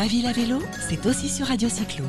Ma 0.00 0.06
ville 0.06 0.26
à 0.26 0.32
vélo, 0.32 0.58
c'est 0.88 1.04
aussi 1.04 1.28
sur 1.28 1.48
Radio 1.48 1.68
Cyclo. 1.68 2.06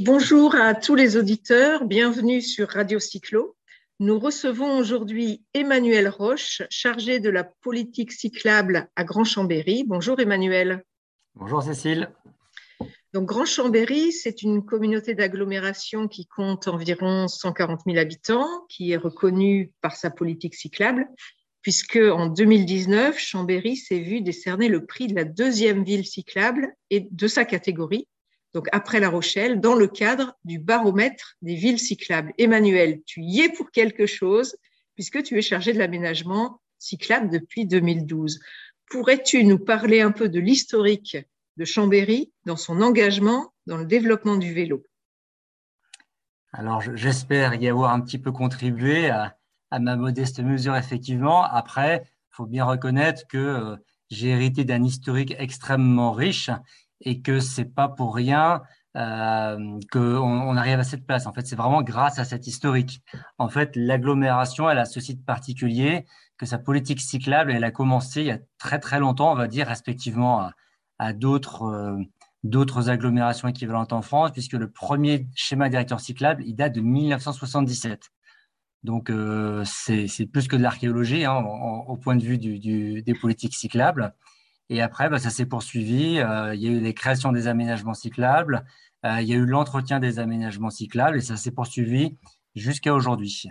Bonjour 0.00 0.54
à 0.54 0.74
tous 0.74 0.94
les 0.94 1.18
auditeurs, 1.18 1.84
bienvenue 1.84 2.40
sur 2.40 2.70
Radio 2.70 2.98
Cyclo. 2.98 3.54
Nous 4.00 4.18
recevons 4.18 4.78
aujourd'hui 4.78 5.44
Emmanuel 5.52 6.08
Roche, 6.08 6.62
chargé 6.70 7.20
de 7.20 7.28
la 7.28 7.44
politique 7.44 8.12
cyclable 8.12 8.88
à 8.96 9.04
Grand 9.04 9.24
Chambéry. 9.24 9.84
Bonjour 9.86 10.18
Emmanuel. 10.20 10.84
Bonjour 11.34 11.62
Cécile. 11.62 12.08
Donc 13.14 13.26
Grand 13.26 13.44
Chambéry, 13.44 14.12
c'est 14.12 14.42
une 14.42 14.64
communauté 14.64 15.14
d'agglomération 15.14 16.08
qui 16.08 16.26
compte 16.26 16.66
environ 16.66 17.28
140 17.28 17.82
000 17.86 17.96
habitants, 17.96 18.66
qui 18.68 18.90
est 18.90 18.96
reconnue 18.96 19.72
par 19.80 19.94
sa 19.94 20.10
politique 20.10 20.56
cyclable, 20.56 21.06
puisque 21.62 21.96
en 21.96 22.26
2019, 22.26 23.16
Chambéry 23.16 23.76
s'est 23.76 24.00
vu 24.00 24.20
décerner 24.20 24.68
le 24.68 24.84
prix 24.84 25.06
de 25.06 25.14
la 25.14 25.22
deuxième 25.24 25.84
ville 25.84 26.04
cyclable 26.04 26.74
et 26.90 27.06
de 27.08 27.28
sa 27.28 27.44
catégorie 27.44 28.08
donc 28.54 28.68
après 28.70 29.00
La 29.00 29.10
Rochelle, 29.10 29.60
dans 29.60 29.74
le 29.74 29.88
cadre 29.88 30.38
du 30.44 30.60
baromètre 30.60 31.36
des 31.42 31.56
villes 31.56 31.80
cyclables. 31.80 32.32
Emmanuel, 32.38 33.02
tu 33.04 33.20
y 33.20 33.40
es 33.40 33.48
pour 33.48 33.72
quelque 33.72 34.06
chose, 34.06 34.56
puisque 34.94 35.24
tu 35.24 35.36
es 35.36 35.42
chargé 35.42 35.72
de 35.72 35.78
l'aménagement 35.78 36.60
cyclable 36.78 37.30
depuis 37.30 37.66
2012. 37.66 38.38
Pourrais-tu 38.86 39.42
nous 39.44 39.58
parler 39.58 40.00
un 40.00 40.12
peu 40.12 40.28
de 40.28 40.38
l'historique 40.38 41.16
de 41.56 41.64
Chambéry 41.64 42.32
dans 42.46 42.56
son 42.56 42.80
engagement 42.82 43.52
dans 43.66 43.76
le 43.76 43.86
développement 43.86 44.36
du 44.36 44.52
vélo 44.52 44.82
Alors, 46.52 46.80
j'espère 46.80 47.54
y 47.54 47.68
avoir 47.68 47.92
un 47.92 48.00
petit 48.00 48.18
peu 48.18 48.32
contribué 48.32 49.10
à, 49.10 49.36
ma 49.80 49.96
modeste 49.96 50.40
mesure, 50.40 50.76
effectivement. 50.76 51.42
Après, 51.42 52.04
il 52.04 52.36
faut 52.36 52.46
bien 52.46 52.64
reconnaître 52.64 53.26
que 53.26 53.38
euh, 53.38 53.76
j'ai 54.08 54.28
hérité 54.28 54.64
d'un 54.64 54.84
historique 54.84 55.34
extrêmement 55.36 56.12
riche 56.12 56.50
et 57.00 57.22
que 57.22 57.40
c'est 57.40 57.64
pas 57.64 57.88
pour 57.88 58.14
rien 58.14 58.62
euh, 58.96 59.80
qu'on 59.90 60.00
on 60.00 60.56
arrive 60.56 60.78
à 60.78 60.84
cette 60.84 61.04
place. 61.04 61.26
En 61.26 61.32
fait, 61.32 61.44
c'est 61.44 61.56
vraiment 61.56 61.82
grâce 61.82 62.20
à 62.20 62.24
cet 62.24 62.46
historique. 62.46 63.02
En 63.38 63.48
fait, 63.48 63.74
l'agglomération, 63.74 64.70
elle 64.70 64.78
a 64.78 64.84
ce 64.84 65.00
site 65.00 65.24
particulier 65.24 66.06
que 66.38 66.46
sa 66.46 66.58
politique 66.58 67.00
cyclable, 67.00 67.50
elle 67.50 67.64
a 67.64 67.72
commencé 67.72 68.20
il 68.20 68.26
y 68.26 68.30
a 68.30 68.38
très 68.58 68.78
très 68.78 69.00
longtemps, 69.00 69.32
on 69.32 69.36
va 69.36 69.48
dire, 69.48 69.66
respectivement 69.66 70.40
à, 70.40 70.52
d'autres 71.14 71.62
euh, 71.64 71.96
d'autres 72.42 72.90
agglomérations 72.90 73.48
équivalentes 73.48 73.92
en 73.92 74.02
France, 74.02 74.30
puisque 74.32 74.52
le 74.52 74.70
premier 74.70 75.26
schéma 75.34 75.70
directeur 75.70 76.00
cyclable, 76.00 76.42
il 76.46 76.54
date 76.54 76.74
de 76.74 76.82
1977. 76.82 78.10
Donc, 78.82 79.08
euh, 79.08 79.64
c'est 79.64 80.26
plus 80.26 80.46
que 80.46 80.56
de 80.56 80.62
l'archéologie 80.62 81.24
hein, 81.24 81.36
au 81.36 81.96
point 81.96 82.16
de 82.16 82.22
vue 82.22 82.36
du, 82.36 83.02
des 83.02 83.14
politiques 83.14 83.54
cyclables. 83.54 84.14
Et 84.68 84.82
après, 84.82 85.08
bah, 85.08 85.18
ça 85.18 85.30
s'est 85.30 85.46
poursuivi. 85.46 86.18
Euh, 86.18 86.54
il 86.54 86.60
y 86.60 86.68
a 86.68 86.70
eu 86.70 86.80
les 86.80 86.92
créations 86.92 87.32
des 87.32 87.46
aménagements 87.48 87.94
cyclables, 87.94 88.64
il 89.04 89.24
y 89.24 89.32
a 89.34 89.36
eu 89.36 89.46
l'entretien 89.46 90.00
des 90.00 90.18
aménagements 90.18 90.70
cyclables 90.70 91.18
et 91.18 91.20
ça 91.20 91.36
s'est 91.36 91.50
poursuivi 91.50 92.16
jusqu'à 92.54 92.94
aujourd'hui. 92.94 93.48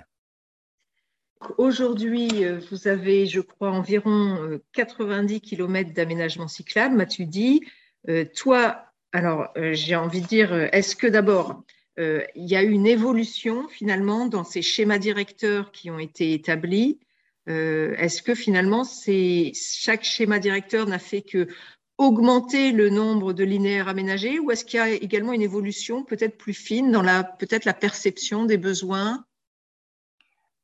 Aujourd'hui, 1.57 2.43
euh, 2.43 2.59
vous 2.71 2.87
avez, 2.87 3.25
je 3.25 3.41
crois, 3.41 3.71
environ 3.71 4.59
90 4.73 5.41
km 5.41 5.93
d'aménagement 5.93 6.47
cyclable, 6.47 6.95
m'as-tu 6.95 7.25
dit. 7.25 7.61
toi, 8.35 8.85
alors, 9.11 9.49
j'ai 9.55 9.95
envie 9.95 10.21
de 10.21 10.27
dire, 10.27 10.53
est-ce 10.73 10.95
que 10.95 11.07
d'abord, 11.07 11.63
il 11.97 12.23
y 12.35 12.55
a 12.55 12.63
eu 12.63 12.71
une 12.71 12.87
évolution 12.87 13.67
finalement 13.69 14.27
dans 14.27 14.43
ces 14.43 14.61
schémas 14.61 14.97
directeurs 14.97 15.71
qui 15.71 15.91
ont 15.91 15.99
été 15.99 16.33
établis? 16.33 16.99
Euh, 17.49 17.95
est-ce 17.97 18.21
que 18.21 18.35
finalement, 18.35 18.83
chaque 18.85 20.03
schéma 20.03 20.39
directeur 20.39 20.87
n'a 20.87 20.99
fait 20.99 21.21
que 21.21 21.47
augmenter 21.97 22.71
le 22.71 22.89
nombre 22.89 23.33
de 23.33 23.43
linéaires 23.43 23.87
aménagés 23.87 24.39
ou 24.39 24.49
est-ce 24.51 24.65
qu'il 24.65 24.79
y 24.79 24.81
a 24.81 24.89
également 24.89 25.33
une 25.33 25.41
évolution 25.41 26.03
peut-être 26.03 26.37
plus 26.37 26.53
fine 26.53 26.91
dans 26.91 27.03
peut-être 27.37 27.65
la 27.65 27.73
perception 27.73 28.45
des 28.45 28.57
besoins 28.57 29.25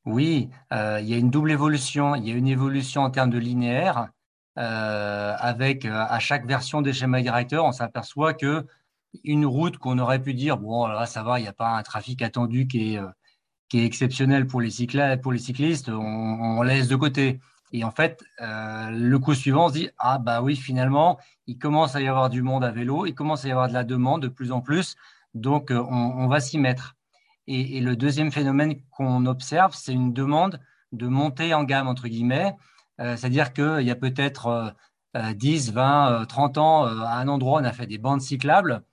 Oui, 0.05 0.49
euh, 0.73 0.99
il 1.01 1.09
y 1.09 1.13
a 1.13 1.17
une 1.17 1.29
double 1.29 1.51
évolution. 1.51 2.15
Il 2.15 2.27
y 2.27 2.31
a 2.31 2.35
une 2.35 2.47
évolution 2.47 3.03
en 3.03 3.09
termes 3.09 3.29
de 3.29 3.37
linéaires. 3.37 4.09
Euh, 4.57 5.35
avec 5.39 5.85
à 5.85 6.19
chaque 6.19 6.45
version 6.45 6.81
des 6.81 6.91
schémas 6.91 7.21
directeurs, 7.21 7.63
on 7.65 7.71
s'aperçoit 7.71 8.33
que 8.33 8.65
une 9.23 9.45
route 9.45 9.77
qu'on 9.77 9.99
aurait 9.99 10.21
pu 10.21 10.33
dire 10.33 10.57
bon 10.57 10.87
là 10.87 11.05
ça 11.05 11.23
va, 11.23 11.39
il 11.39 11.43
n'y 11.43 11.47
a 11.47 11.53
pas 11.53 11.77
un 11.77 11.83
trafic 11.83 12.21
attendu 12.21 12.67
qui 12.67 12.95
est 12.95 13.85
exceptionnel 13.85 14.47
pour 14.47 14.61
les, 14.61 14.69
cyclistes, 14.69 15.89
on, 15.89 16.61
laisse 16.61 16.87
de 16.87 16.95
côté. 16.95 17.39
Et 17.71 17.83
en 17.83 17.91
fait, 17.91 18.23
euh, 18.41 18.89
le 18.89 19.19
coup 19.19 19.35
suivant, 19.35 19.65
on 19.65 19.69
se 19.69 19.73
dit 19.73 19.89
ah 19.99 20.17
bah 20.17 20.41
oui, 20.41 20.55
finalement, 20.55 21.19
il 21.45 21.57
commence 21.59 21.95
à 21.95 22.01
y 22.01 22.07
avoir 22.07 22.29
du 22.29 22.41
monde 22.41 22.63
à 22.63 22.71
vélo, 22.71 23.05
il 23.05 23.13
commence 23.13 23.45
à 23.45 23.47
y 23.47 23.51
avoir 23.51 23.67
de 23.67 23.73
la 23.73 23.83
demande 23.83 24.23
de 24.23 24.27
plus 24.27 24.51
en 24.51 24.61
plus, 24.61 24.95
donc 25.35 25.71
euh, 25.71 25.83
on, 25.89 26.27
va 26.27 26.39
s'y 26.39 26.57
mettre. 26.57 26.95
Et, 27.51 27.79
le 27.79 27.95
deuxième 27.95 28.31
phénomène 28.31 28.75
qu'on 28.91 29.25
observe, 29.25 29.73
c'est 29.75 29.91
une 29.91 30.13
demande 30.13 30.59
de 30.91 31.07
monter 31.07 31.53
en 31.53 31.63
gamme 31.63 31.87
entre 31.87 32.07
guillemets, 32.07 32.55
euh, 32.99 33.17
c'est-à-dire 33.17 33.53
qu'il 33.53 33.81
y 33.81 33.91
a 33.91 33.95
peut-être 33.95 34.75
10, 35.15 35.73
20, 35.73 36.25
30 36.27 36.57
ans, 36.59 36.83
à 36.83 37.15
un 37.15 37.27
endroit, 37.27 37.59
on 37.61 37.63
a 37.63 37.73
fait 37.73 37.87
des 37.87 37.97
bandes 37.97 38.21
cyclables. 38.21 38.83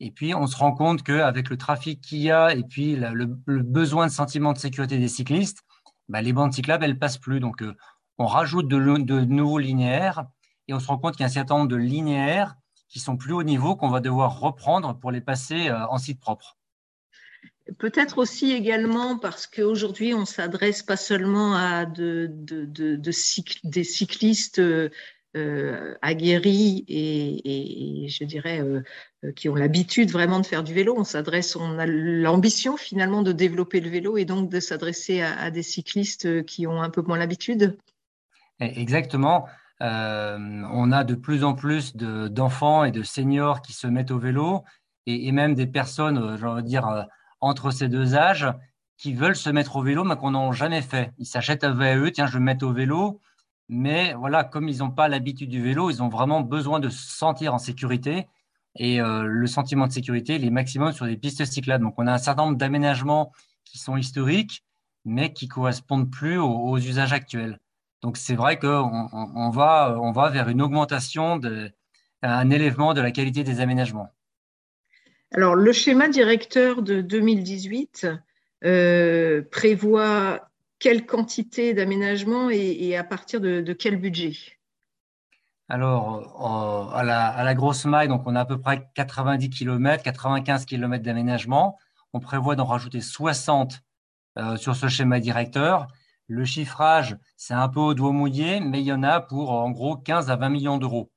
Et 0.00 0.10
puis, 0.10 0.34
on 0.34 0.46
se 0.46 0.56
rend 0.56 0.72
compte 0.72 1.02
qu'avec 1.02 1.50
le 1.50 1.56
trafic 1.56 2.00
qu'il 2.00 2.18
y 2.18 2.30
a 2.30 2.54
et 2.54 2.62
puis 2.62 2.96
le, 2.96 3.26
besoin 3.62 4.06
de 4.06 4.12
sentiment 4.12 4.52
de 4.52 4.58
sécurité 4.58 4.98
des 4.98 5.08
cyclistes, 5.08 5.64
bah, 6.08 6.20
les 6.20 6.32
bandes 6.32 6.52
cyclables, 6.52 6.84
elles 6.84 6.98
passent 6.98 7.18
plus. 7.18 7.40
Donc, 7.40 7.62
euh, 7.62 7.74
on 8.18 8.26
rajoute 8.26 8.68
de, 8.68 8.78
nouveaux 8.78 9.58
linéaires 9.58 10.26
et 10.68 10.74
on 10.74 10.80
se 10.80 10.88
rend 10.88 10.98
compte 10.98 11.14
qu'il 11.14 11.22
y 11.22 11.24
a 11.24 11.26
un 11.26 11.30
certain 11.30 11.56
nombre 11.56 11.68
de 11.68 11.76
linéaires 11.76 12.54
qui 12.88 13.00
sont 13.00 13.16
plus 13.16 13.32
haut 13.32 13.42
niveau 13.42 13.76
qu'on 13.76 13.88
va 13.88 14.00
devoir 14.00 14.38
reprendre 14.40 14.94
pour 14.98 15.10
les 15.10 15.20
passer 15.20 15.68
euh, 15.68 15.86
en 15.88 15.98
site 15.98 16.20
propre. 16.20 16.56
Peut-être 17.78 18.18
aussi 18.18 18.52
également 18.52 19.18
parce 19.18 19.46
qu'aujourd'hui, 19.46 20.12
on 20.12 20.26
s'adresse 20.26 20.82
pas 20.82 20.96
seulement 20.98 21.54
à 21.54 21.86
de, 21.86 22.30
des 23.64 23.84
cyclistes 23.84 24.58
euh, 24.58 24.90
euh, 25.34 25.94
aguerris 26.02 26.84
et, 26.88 28.06
je 28.08 28.24
dirais 28.24 28.60
euh, 28.60 28.82
qui 29.34 29.48
ont 29.48 29.54
l'habitude 29.54 30.10
vraiment 30.10 30.40
de 30.40 30.46
faire 30.46 30.62
du 30.62 30.74
vélo. 30.74 30.94
On 30.98 31.04
s'adresse, 31.04 31.56
on 31.56 31.78
a 31.78 31.86
l'ambition 31.86 32.76
finalement 32.76 33.22
de 33.22 33.32
développer 33.32 33.80
le 33.80 33.88
vélo 33.88 34.18
et 34.18 34.26
donc 34.26 34.50
de 34.50 34.60
s'adresser 34.60 35.22
à, 35.22 35.50
des 35.50 35.62
cyclistes 35.62 36.44
qui 36.44 36.66
ont 36.66 36.82
un 36.82 36.90
peu 36.90 37.00
moins 37.00 37.16
l'habitude. 37.16 37.78
Exactement. 38.60 39.48
on 39.80 40.92
a 40.92 41.02
de 41.02 41.14
plus 41.14 41.44
en 41.44 41.54
plus 41.54 41.96
d'enfants 41.96 42.84
et 42.84 42.90
de 42.90 43.02
seniors 43.02 43.62
qui 43.62 43.72
se 43.72 43.86
mettent 43.86 44.10
au 44.10 44.18
vélo 44.18 44.64
et, 45.06 45.32
même 45.32 45.54
des 45.54 45.66
personnes, 45.66 46.36
je 46.38 46.46
veux 46.46 46.62
dire, 46.62 47.06
entre 47.44 47.70
ces 47.70 47.88
deux 47.88 48.14
âges 48.14 48.46
qui 48.96 49.12
veulent 49.12 49.36
se 49.36 49.50
mettre 49.50 49.76
au 49.76 49.82
vélo 49.82 50.04
mais 50.04 50.16
qu'on 50.16 50.32
n'a 50.32 50.52
jamais 50.52 50.82
fait. 50.82 51.12
Ils 51.18 51.26
s'achètent 51.26 51.64
un 51.64 51.72
VAE, 51.72 52.10
tiens, 52.12 52.26
je 52.26 52.34
vais 52.34 52.38
me 52.40 52.44
mettre 52.44 52.66
au 52.66 52.72
vélo 52.72 53.20
mais 53.68 54.12
voilà, 54.14 54.44
comme 54.44 54.68
ils 54.68 54.78
n'ont 54.78 54.90
pas 54.90 55.08
l'habitude 55.08 55.48
du 55.50 55.62
vélo, 55.62 55.90
ils 55.90 56.02
ont 56.02 56.08
vraiment 56.08 56.42
besoin 56.42 56.80
de 56.80 56.88
se 56.90 57.16
sentir 57.16 57.54
en 57.54 57.58
sécurité. 57.58 58.26
Et 58.76 59.00
euh, 59.00 59.24
le 59.24 59.46
sentiment 59.46 59.86
de 59.86 59.92
sécurité, 59.92 60.36
il 60.36 60.44
est 60.44 60.50
maximum 60.50 60.92
sur 60.92 61.06
des 61.06 61.16
pistes 61.16 61.44
cyclables. 61.44 61.84
Donc, 61.84 61.94
on 61.98 62.06
a 62.06 62.12
un 62.12 62.18
certain 62.18 62.44
nombre 62.46 62.58
d'aménagements 62.58 63.32
qui 63.64 63.78
sont 63.78 63.96
historiques, 63.96 64.64
mais 65.04 65.32
qui 65.32 65.48
correspondent 65.48 66.10
plus 66.10 66.38
aux, 66.38 66.76
usages 66.78 67.12
actuels. 67.12 67.60
Donc, 68.02 68.16
c'est 68.16 68.34
vrai 68.34 68.58
qu'on 68.58 69.08
on, 69.12 69.50
va, 69.50 69.96
on 70.00 70.12
va 70.12 70.28
vers 70.30 70.48
une 70.48 70.60
augmentation, 70.60 71.40
un 72.22 72.50
élèvement 72.50 72.94
de 72.94 73.00
la 73.00 73.12
qualité 73.12 73.44
des 73.44 73.60
aménagements. 73.60 74.10
Alors, 75.36 75.56
le 75.56 75.72
schéma 75.72 76.06
directeur 76.08 76.80
de 76.80 77.00
2018 77.00 78.06
euh, 78.64 79.42
prévoit 79.50 80.48
quelle 80.78 81.06
quantité 81.06 81.74
d'aménagement 81.74 82.50
et, 82.50 82.96
à 82.96 83.02
partir 83.02 83.40
de, 83.40 83.72
quel 83.72 83.96
budget? 83.96 84.36
Alors, 85.68 86.94
à, 86.94 87.02
la, 87.02 87.54
grosse 87.54 87.84
maille, 87.84 88.06
donc 88.06 88.22
on 88.26 88.36
a 88.36 88.42
à 88.42 88.44
peu 88.44 88.60
près 88.60 88.88
90 88.94 89.50
km, 89.50 90.04
95 90.04 90.66
km 90.66 91.02
d'aménagement. 91.02 91.78
On 92.12 92.20
prévoit 92.20 92.54
d'en 92.54 92.66
rajouter 92.66 93.00
60 93.00 93.80
euh, 94.38 94.56
sur 94.56 94.76
ce 94.76 94.86
schéma 94.86 95.18
directeur. 95.18 95.88
Le 96.28 96.44
chiffrage, 96.44 97.18
c'est 97.36 97.54
un 97.54 97.68
peu 97.68 97.80
au 97.80 97.94
doigt 97.94 98.12
mouillé, 98.12 98.60
mais 98.60 98.78
il 98.78 98.86
y 98.86 98.92
en 98.92 99.02
a 99.02 99.20
pour 99.20 99.50
en 99.50 99.72
gros 99.72 99.96
15 99.96 100.30
à 100.30 100.36
20 100.36 100.48
millions 100.50 100.78
d'euros. 100.78 101.10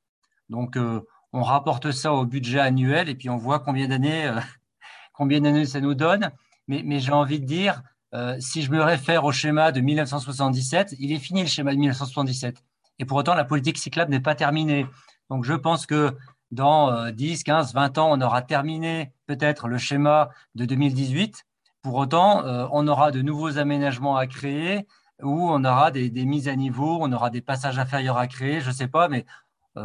Donc, 0.49 0.75
euh, 0.75 1.01
on 1.33 1.43
rapporte 1.43 1.91
ça 1.91 2.13
au 2.13 2.25
budget 2.25 2.59
annuel 2.59 3.09
et 3.09 3.15
puis 3.15 3.29
on 3.29 3.37
voit 3.37 3.59
combien 3.59 3.87
d'années, 3.87 4.27
euh, 4.27 4.39
combien 5.13 5.65
ça 5.65 5.79
nous 5.79 5.93
donne. 5.93 6.31
Mais, 6.67 6.99
j'ai 6.99 7.13
envie 7.13 7.39
de 7.39 7.45
dire, 7.45 7.81
euh, 8.13 8.35
si 8.39 8.61
je 8.61 8.71
me 8.71 8.81
réfère 8.83 9.23
au 9.23 9.31
schéma 9.31 9.71
de 9.71 9.79
1977, 9.79 10.95
il 10.99 11.13
est 11.13 11.19
fini 11.19 11.41
le 11.41 11.47
schéma 11.47 11.71
de 11.71 11.77
1977. 11.77 12.61
Et 12.99 13.05
pour 13.05 13.17
autant, 13.17 13.35
la 13.35 13.45
politique 13.45 13.77
cyclable 13.77 14.11
n'est 14.11 14.19
pas 14.19 14.35
terminée. 14.35 14.85
Donc, 15.29 15.45
je 15.45 15.53
pense 15.53 15.85
que 15.85 16.17
dans 16.51 17.09
10, 17.09 17.43
15, 17.43 17.73
20 17.73 17.97
ans, 17.99 18.09
on 18.11 18.19
aura 18.19 18.41
terminé 18.41 19.13
peut-être 19.27 19.69
le 19.69 19.77
schéma 19.77 20.29
de 20.55 20.65
2018 20.65 21.45
Pour 21.81 21.95
autant, 21.95 22.43
on 22.73 22.85
aura 22.89 23.11
de 23.11 23.21
nouveaux 23.21 23.57
aménagements 23.57 24.17
à 24.17 24.27
créer 24.27 24.85
où 25.21 25.49
on 25.49 25.63
aura 25.63 25.91
des, 25.91 26.09
mises 26.25 26.47
à 26.47 26.55
niveau, 26.55 26.99
on 27.01 27.11
aura 27.11 27.29
des 27.29 27.41
passages 27.41 27.79
inférieurs 27.79 28.17
à 28.17 28.27
créer, 28.27 28.61
je 28.61 28.69
ne 28.69 28.73
sais 28.73 28.87
pas, 28.87 29.07
mais 29.07 29.25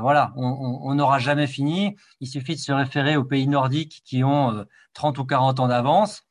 voilà, 0.00 0.32
on 0.36 0.94
n'aura 0.94 1.18
jamais 1.18 1.46
fini. 1.46 1.96
Il 2.20 2.28
suffit 2.28 2.54
de 2.54 2.60
se 2.60 2.72
référer 2.72 3.16
aux 3.16 3.24
pays 3.24 3.46
nordiques 3.46 4.02
qui 4.04 4.24
ont 4.24 4.64
30 4.94 5.18
ou 5.18 5.24
40 5.24 5.60
ans 5.60 5.68
d'avance. 5.68 6.22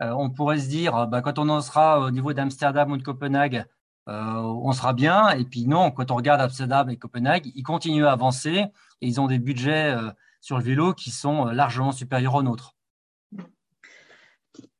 on 0.00 0.30
pourrait 0.30 0.58
se 0.58 0.68
dire, 0.68 1.06
bah, 1.08 1.20
quand 1.22 1.38
on 1.38 1.48
en 1.48 1.60
sera 1.60 2.00
au 2.00 2.10
niveau 2.10 2.32
d'Amsterdam 2.32 2.90
ou 2.92 2.96
de 2.96 3.02
Copenhague, 3.02 3.64
on 4.06 4.72
sera 4.72 4.92
bien. 4.92 5.30
Et 5.30 5.44
puis 5.44 5.66
non, 5.66 5.90
quand 5.90 6.10
on 6.10 6.16
regarde 6.16 6.40
Amsterdam 6.40 6.88
et 6.90 6.96
Copenhague, 6.96 7.50
ils 7.54 7.62
continuent 7.62 8.06
à 8.06 8.12
avancer 8.12 8.66
et 9.00 9.06
ils 9.06 9.20
ont 9.20 9.26
des 9.26 9.38
budgets 9.38 9.94
sur 10.40 10.58
le 10.58 10.64
vélo 10.64 10.94
qui 10.94 11.10
sont 11.10 11.46
largement 11.46 11.92
supérieurs 11.92 12.34
aux 12.34 12.42
nôtres. 12.42 12.74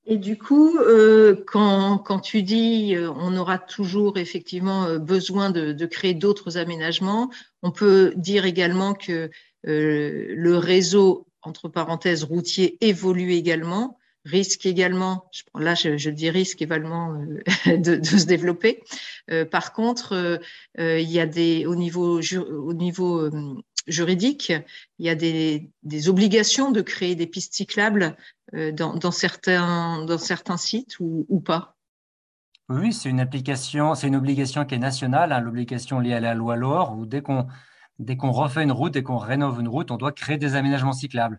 Et 0.07 0.17
du 0.17 0.39
coup, 0.39 0.79
euh, 0.79 1.45
quand, 1.47 2.21
tu 2.21 2.43
dis 2.43 2.95
euh, 2.97 3.11
on 3.13 3.37
aura 3.37 3.59
toujours 3.59 4.19
effectivement 4.19 4.85
euh, 4.85 4.99
besoin 4.99 5.51
de, 5.51 5.87
créer 5.87 6.15
d'autres 6.15 6.57
aménagements, 6.57 7.31
on 7.63 7.71
peut 7.71 8.13
dire 8.17 8.45
également 8.45 8.95
que 8.95 9.31
le 9.63 10.57
réseau, 10.57 11.27
entre 11.43 11.69
parenthèses, 11.69 12.25
routier 12.25 12.79
évolue 12.81 13.33
également, 13.33 13.99
risque 14.25 14.67
également, 14.67 15.31
là 15.55 15.75
je, 15.75 16.11
dis 16.11 16.31
risque 16.31 16.63
également 16.63 17.15
de, 17.67 18.03
se 18.03 18.27
développer. 18.27 18.83
par 19.51 19.73
contre, 19.73 20.41
il 20.79 21.11
y 21.11 21.21
a 21.21 21.27
des, 21.27 21.67
au 21.67 21.75
niveau, 21.75 22.21
au 22.21 22.73
niveau 22.75 23.31
juridique, 23.87 24.53
il 24.99 25.07
y 25.07 25.09
a 25.09 25.15
des, 25.15 26.09
obligations 26.09 26.71
de 26.71 26.81
créer 26.81 27.15
des 27.15 27.27
pistes 27.27 27.55
cyclables 27.55 28.17
euh, 28.55 28.73
dans, 28.73 29.11
certains, 29.11 30.57
sites 30.57 30.99
ou, 31.01 31.41
pas 31.41 31.77
Oui, 32.69 32.93
c'est 32.93 33.09
une 33.09 33.21
obligation 33.21 34.65
qui 34.65 34.75
est 34.75 34.79
nationale, 34.79 35.33
hein, 35.33 35.41
l'obligation 35.41 36.01
liée 36.01 36.15
à 36.15 36.21
la 36.21 36.35
loi 36.35 36.57
LOR, 36.57 36.97
où 36.97 37.07
dès 37.07 37.23
qu'on 37.23 37.47
dès 37.99 38.17
qu'on 38.17 38.31
refait 38.31 38.63
une 38.63 38.73
route, 38.73 38.95
dès 38.95 39.03
qu'on 39.03 39.19
rénove 39.19 39.61
une 39.61 39.69
route, 39.69 39.91
on 39.91 39.99
doit 39.99 40.13
créer 40.13 40.39
des 40.39 40.55
aménagements 40.55 40.95
cyclables. 40.95 41.39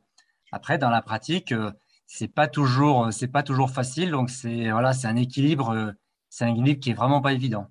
Après, 0.51 0.77
dans 0.77 0.91
la 0.91 1.01
pratique, 1.01 1.53
euh, 1.53 1.71
c'est 2.13 2.27
pas 2.27 2.47
toujours 2.47 3.13
c'est 3.13 3.29
pas 3.29 3.41
toujours 3.41 3.69
facile, 3.69 4.11
donc 4.11 4.29
c'est 4.29 4.69
voilà, 4.71 4.91
c'est 4.93 5.07
un 5.07 5.15
équilibre, 5.15 5.69
euh, 5.69 5.91
c'est 6.29 6.45
un 6.45 6.49
équilibre 6.49 6.79
qui 6.79 6.89
est 6.89 6.93
vraiment 6.93 7.21
pas 7.21 7.33
évident. 7.33 7.67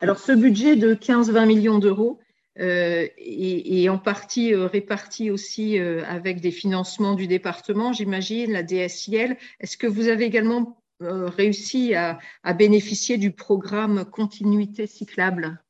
Alors, 0.00 0.18
ce 0.18 0.32
budget 0.32 0.76
de 0.76 0.94
15-20 0.94 1.46
millions 1.46 1.78
d'euros, 1.78 2.20
euh, 2.60 3.08
et, 3.16 3.88
en 3.88 3.98
partie 3.98 4.52
euh, 4.52 4.66
réparti 4.66 5.30
aussi 5.30 5.78
euh, 5.78 6.04
avec 6.06 6.40
des 6.40 6.50
financements 6.50 7.14
du 7.14 7.26
département, 7.26 7.92
j'imagine, 7.92 8.52
la 8.52 8.62
DSIL. 8.62 9.36
Est-ce 9.60 9.76
que 9.76 9.86
vous 9.86 10.08
avez 10.08 10.24
également 10.24 10.78
réussi 11.00 11.96
à, 11.96 12.20
bénéficier 12.54 13.18
du 13.18 13.32
programme 13.32 14.04
Continuité 14.04 14.86
cyclable? 14.86 15.60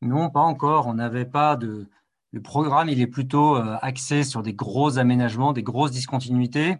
Non, 0.00 0.30
pas 0.30 0.40
encore. 0.40 0.86
On 0.86 0.94
n'avait 0.94 1.26
pas 1.26 1.56
de. 1.56 1.86
Le 2.32 2.40
programme, 2.40 2.88
il 2.88 3.00
est 3.00 3.06
plutôt 3.06 3.56
axé 3.56 4.24
sur 4.24 4.42
des 4.42 4.54
gros 4.54 4.98
aménagements, 4.98 5.52
des 5.52 5.62
grosses 5.62 5.90
discontinuités. 5.90 6.76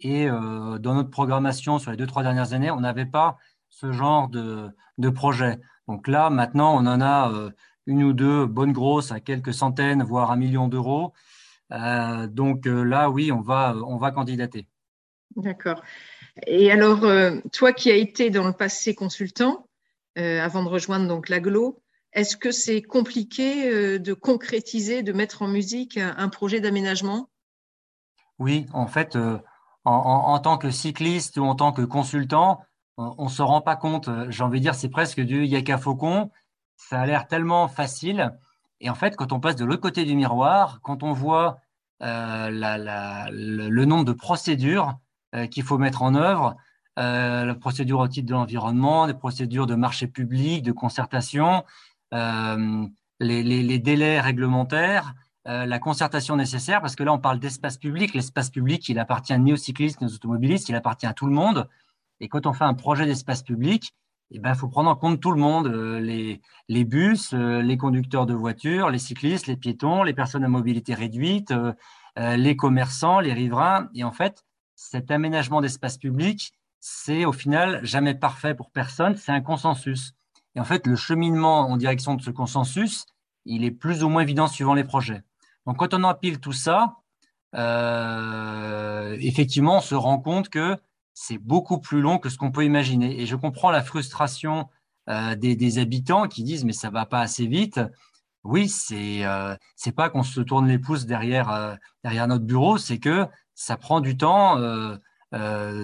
Et 0.00 0.26
dans 0.26 0.94
notre 0.94 1.10
programmation 1.10 1.78
sur 1.78 1.90
les 1.90 1.98
deux, 1.98 2.06
trois 2.06 2.22
dernières 2.22 2.54
années, 2.54 2.70
on 2.70 2.80
n'avait 2.80 3.04
pas 3.04 3.36
ce 3.68 3.92
genre 3.92 4.28
de, 4.28 5.10
projet. 5.10 5.58
Donc 5.88 6.08
là, 6.08 6.30
maintenant, 6.30 6.74
on 6.74 6.86
en 6.86 7.02
a 7.02 7.30
une 7.86 8.02
ou 8.02 8.12
deux 8.12 8.46
bonnes 8.46 8.72
grosses 8.72 9.12
à 9.12 9.20
quelques 9.20 9.52
centaines, 9.52 10.02
voire 10.02 10.30
un 10.30 10.36
million 10.36 10.68
d'euros. 10.68 11.12
Euh, 11.72 12.26
donc 12.26 12.66
euh, 12.66 12.82
là, 12.82 13.10
oui, 13.10 13.32
on 13.32 13.40
va, 13.40 13.74
on 13.86 13.96
va 13.96 14.10
candidater. 14.10 14.66
D'accord. 15.36 15.82
Et 16.46 16.70
alors, 16.70 17.04
euh, 17.04 17.38
toi 17.52 17.72
qui 17.72 17.90
as 17.90 17.96
été 17.96 18.30
dans 18.30 18.46
le 18.46 18.52
passé 18.52 18.94
consultant, 18.94 19.68
avant 20.16 20.62
de 20.62 20.68
rejoindre 20.68 21.08
donc 21.08 21.28
l'aglo, 21.28 21.82
est-ce 22.14 22.36
que 22.36 22.50
c'est 22.50 22.82
compliqué 22.82 23.98
de 23.98 24.12
concrétiser, 24.14 25.02
de 25.02 25.12
mettre 25.12 25.42
en 25.42 25.48
musique 25.48 25.98
un, 25.98 26.28
projet 26.28 26.60
d'aménagement? 26.60 27.28
Oui, 28.38 28.66
en 28.72 28.86
fait, 28.86 29.18
en, 29.84 30.38
tant 30.38 30.56
que 30.58 30.70
cycliste 30.70 31.36
ou 31.36 31.44
en 31.44 31.54
tant 31.54 31.72
que 31.72 31.82
consultant, 31.82 32.60
on 32.96 33.24
ne 33.24 33.28
se 33.28 33.42
rend 33.42 33.60
pas 33.60 33.76
compte. 33.76 34.08
J'ai 34.28 34.42
envie 34.42 34.60
de 34.60 34.64
dire, 34.64 34.74
c'est 34.74 34.88
presque 34.88 35.20
du 35.20 35.44
yaka 35.44 35.76
faucon 35.76 36.30
ça 36.76 37.00
a 37.00 37.06
l'air 37.06 37.26
tellement 37.26 37.68
facile. 37.68 38.32
Et 38.80 38.90
en 38.90 38.94
fait, 38.94 39.16
quand 39.16 39.32
on 39.32 39.40
passe 39.40 39.56
de 39.56 39.64
l'autre 39.64 39.80
côté 39.80 40.04
du 40.04 40.14
miroir, 40.14 40.80
quand 40.82 41.02
on 41.02 41.12
voit 41.12 41.58
euh, 42.02 42.48
le, 43.30 43.84
nombre 43.84 44.04
de 44.04 44.12
procédures 44.12 44.94
euh, 45.34 45.46
qu'il 45.46 45.62
faut 45.62 45.78
mettre 45.78 46.02
en 46.02 46.14
œuvre, 46.14 46.56
euh, 46.98 47.44
la 47.44 47.54
procédure 47.54 48.00
au 48.00 48.08
titre 48.08 48.28
de 48.28 48.34
l'environnement, 48.34 49.06
des 49.06 49.14
procédures 49.14 49.66
de 49.66 49.74
marché 49.74 50.06
public, 50.06 50.62
de 50.62 50.72
concertation, 50.72 51.64
les, 53.20 53.78
délais 53.78 54.20
réglementaires, 54.20 55.14
la 55.44 55.78
concertation 55.78 56.36
nécessaire, 56.36 56.80
parce 56.80 56.96
que 56.96 57.02
là, 57.02 57.12
on 57.12 57.18
parle 57.18 57.38
d'espace 57.38 57.76
public. 57.76 58.14
L'espace 58.14 58.50
public, 58.50 58.88
il 58.88 58.98
appartient 58.98 59.38
ni 59.38 59.52
aux 59.52 59.56
cyclistes 59.56 60.00
ni 60.00 60.06
aux 60.06 60.14
automobilistes, 60.14 60.68
il 60.68 60.74
appartient 60.74 61.06
à 61.06 61.12
tout 61.12 61.26
le 61.26 61.32
monde. 61.32 61.68
Et 62.20 62.28
quand 62.28 62.46
on 62.46 62.52
fait 62.52 62.64
un 62.64 62.74
projet 62.74 63.06
d'espace 63.06 63.42
public, 63.42 63.94
il 64.30 64.38
eh 64.38 64.40
ben, 64.40 64.54
faut 64.54 64.68
prendre 64.68 64.90
en 64.90 64.96
compte 64.96 65.20
tout 65.20 65.30
le 65.30 65.40
monde, 65.40 65.66
euh, 65.66 66.00
les, 66.00 66.84
bus, 66.84 67.34
euh, 67.34 67.60
les 67.60 67.76
conducteurs 67.76 68.26
de 68.26 68.34
voitures, 68.34 68.90
les 68.90 68.98
cyclistes, 68.98 69.46
les 69.46 69.56
piétons, 69.56 70.02
les 70.02 70.14
personnes 70.14 70.44
à 70.44 70.48
mobilité 70.48 70.94
réduite, 70.94 71.52
euh, 71.52 72.36
les 72.36 72.56
commerçants, 72.56 73.20
les 73.20 73.32
riverains. 73.32 73.90
Et 73.94 74.02
en 74.02 74.12
fait, 74.12 74.44
cet 74.74 75.10
aménagement 75.10 75.60
d'espace 75.60 75.98
public, 75.98 76.52
c'est 76.80 77.24
au 77.24 77.32
final 77.32 77.84
jamais 77.84 78.14
parfait 78.14 78.54
pour 78.54 78.70
personne, 78.70 79.14
c'est 79.14 79.32
un 79.32 79.40
consensus. 79.40 80.14
Et 80.56 80.60
en 80.60 80.64
fait, 80.64 80.86
le 80.86 80.96
cheminement 80.96 81.60
en 81.60 81.76
direction 81.76 82.14
de 82.14 82.22
ce 82.22 82.30
consensus, 82.30 83.06
il 83.44 83.64
est 83.64 83.70
plus 83.70 84.04
ou 84.04 84.08
moins 84.08 84.22
évident 84.22 84.46
suivant 84.46 84.74
les 84.74 84.84
projets. 84.84 85.22
Donc, 85.66 85.78
quand 85.78 85.94
on 85.94 86.04
empile 86.04 86.40
tout 86.40 86.52
ça, 86.52 86.96
effectivement, 89.20 89.78
on 89.78 89.80
se 89.80 89.94
rend 89.94 90.18
compte 90.18 90.48
que 90.48 90.76
c'est 91.14 91.38
beaucoup 91.38 91.78
plus 91.78 92.00
long 92.00 92.18
que 92.18 92.28
ce 92.28 92.36
qu'on 92.36 92.50
peut 92.50 92.64
imaginer. 92.64 93.20
Et 93.20 93.26
je 93.26 93.36
comprends 93.36 93.70
la 93.70 93.82
frustration 93.82 94.68
euh, 95.08 95.34
des, 95.36 95.78
habitants 95.78 96.28
qui 96.28 96.42
disent 96.42 96.64
mais 96.64 96.72
ça 96.72 96.90
va 96.90 97.06
pas 97.06 97.20
assez 97.20 97.46
vite. 97.46 97.80
Oui, 98.42 98.68
c'est 98.68 99.24
euh, 99.24 99.54
pas 99.96 100.10
qu'on 100.10 100.22
se 100.22 100.40
tourne 100.40 100.66
les 100.66 100.78
pouces 100.78 101.06
derrière 101.06 101.50
euh, 101.50 101.74
derrière 102.02 102.26
notre 102.26 102.44
bureau, 102.44 102.76
c'est 102.78 102.98
que 102.98 103.26
ça 103.54 103.76
prend 103.76 104.00
du 104.00 104.16
temps 104.16 104.58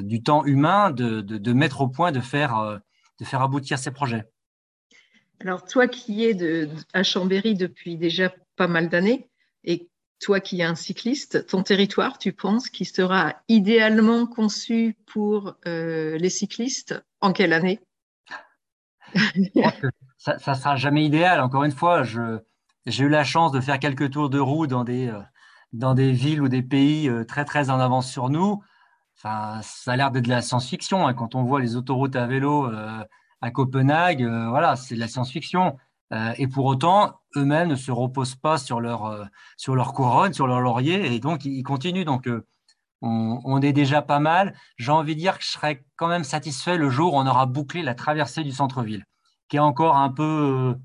du 0.03 0.23
temps 0.23 0.45
humain 0.45 0.91
de, 0.91 1.53
mettre 1.53 1.81
au 1.81 1.89
point 1.89 2.13
de 2.13 2.21
faire 2.21 2.81
aboutir 3.33 3.79
ces 3.79 3.93
projets. 3.93 4.25
Alors 5.41 5.65
toi 5.65 5.89
qui 5.89 6.25
es 6.25 6.69
à 6.93 7.03
Chambéry 7.03 7.55
depuis 7.55 7.97
déjà 7.97 8.33
pas 8.57 8.69
mal 8.69 8.91
d'années 8.91 9.31
et 9.65 9.89
toi 10.21 10.39
qui 10.39 10.61
es 10.61 10.65
un 10.65 10.75
cycliste, 10.75 11.47
ton 11.47 11.63
territoire, 11.63 12.19
tu 12.19 12.33
penses 12.33 12.69
qu'il 12.69 12.87
sera 12.87 13.37
idéalement 13.49 14.27
conçu 14.27 14.99
pour 15.07 15.55
euh, 15.67 16.19
les 16.19 16.29
cyclistes 16.29 17.03
en 17.23 17.33
quelle 17.33 17.55
année? 17.55 17.81
Ça 20.19 20.35
ne 20.35 20.55
sera 20.55 20.77
jamais 20.77 21.07
idéal. 21.07 21.41
Encore 21.41 21.65
une 21.65 21.73
fois, 21.73 22.03
j'ai 22.05 23.05
eu 23.05 23.09
la 23.09 23.25
chance 23.25 23.51
de 23.51 23.61
faire 23.61 23.79
quelques 23.79 24.11
tours 24.11 24.29
de 24.29 24.39
roue 24.39 24.67
dans 24.67 24.85
des, 24.85 25.09
euh, 25.09 25.21
dans 25.73 25.95
des 25.95 26.13
villes 26.13 26.43
ou 26.43 26.49
des 26.49 26.63
pays 26.63 27.09
euh, 27.09 27.25
très 27.25 27.47
très 27.47 27.71
en 27.71 27.81
avance 27.81 28.11
sur 28.11 28.29
nous. 28.29 28.63
Enfin, 29.17 29.61
ça 29.63 29.93
a 29.93 29.97
l'air 29.97 30.11
d'être 30.11 30.27
de 30.27 30.31
la 30.31 30.43
science-fiction. 30.43 31.07
Hein. 31.07 31.15
Quand 31.15 31.35
on 31.35 31.45
voit 31.45 31.61
les 31.61 31.77
autoroutes 31.77 32.17
à 32.17 32.27
vélo 32.27 32.71
à 33.41 33.51
Copenhague, 33.51 34.23
voilà, 34.23 34.77
c'est 34.77 34.95
de 34.95 35.01
la 35.01 35.09
science-fiction. 35.09 35.77
Euh, 36.13 36.33
et 36.39 36.49
pour 36.49 36.65
autant, 36.65 37.21
eux-mêmes 37.37 37.69
ne 37.69 37.77
se 37.77 37.93
reposent 37.93 38.35
pas 38.35 38.59
sur 38.59 38.81
leur, 38.81 39.07
euh, 39.07 39.25
sur 39.57 39.77
leur 39.77 39.93
couronne, 39.93 40.33
sur 40.33 40.47
leur 40.47 40.61
laurier, 40.61 41.15
et 41.15 41.21
donc 41.21 41.45
ils 41.45 41.63
continuent. 41.63 42.05
Donc, 42.05 42.27
euh, 42.27 42.45
on, 43.03 43.63
est 43.63 43.73
déjà 43.73 44.03
pas 44.03 44.19
mal. 44.19 44.55
J'ai 44.77 44.93
envie 44.93 45.15
de 45.15 45.21
dire 45.21 45.39
que 45.39 45.45
je 45.45 45.51
serais 45.51 45.85
quand 45.97 46.09
même 46.09 46.25
satisfait 46.25 46.77
le 46.77 46.91
jour 46.91 47.15
où 47.15 47.19
on 47.19 47.27
aura 47.27 47.47
bouclé 47.47 47.83
la 47.83 47.95
traversée 47.95 48.45
du 48.45 48.53
centre-ville, 48.53 49.05
qui 49.49 49.57
est 49.57 49.61
encore 49.61 49.97
un 49.97 50.11
peu 50.11 50.77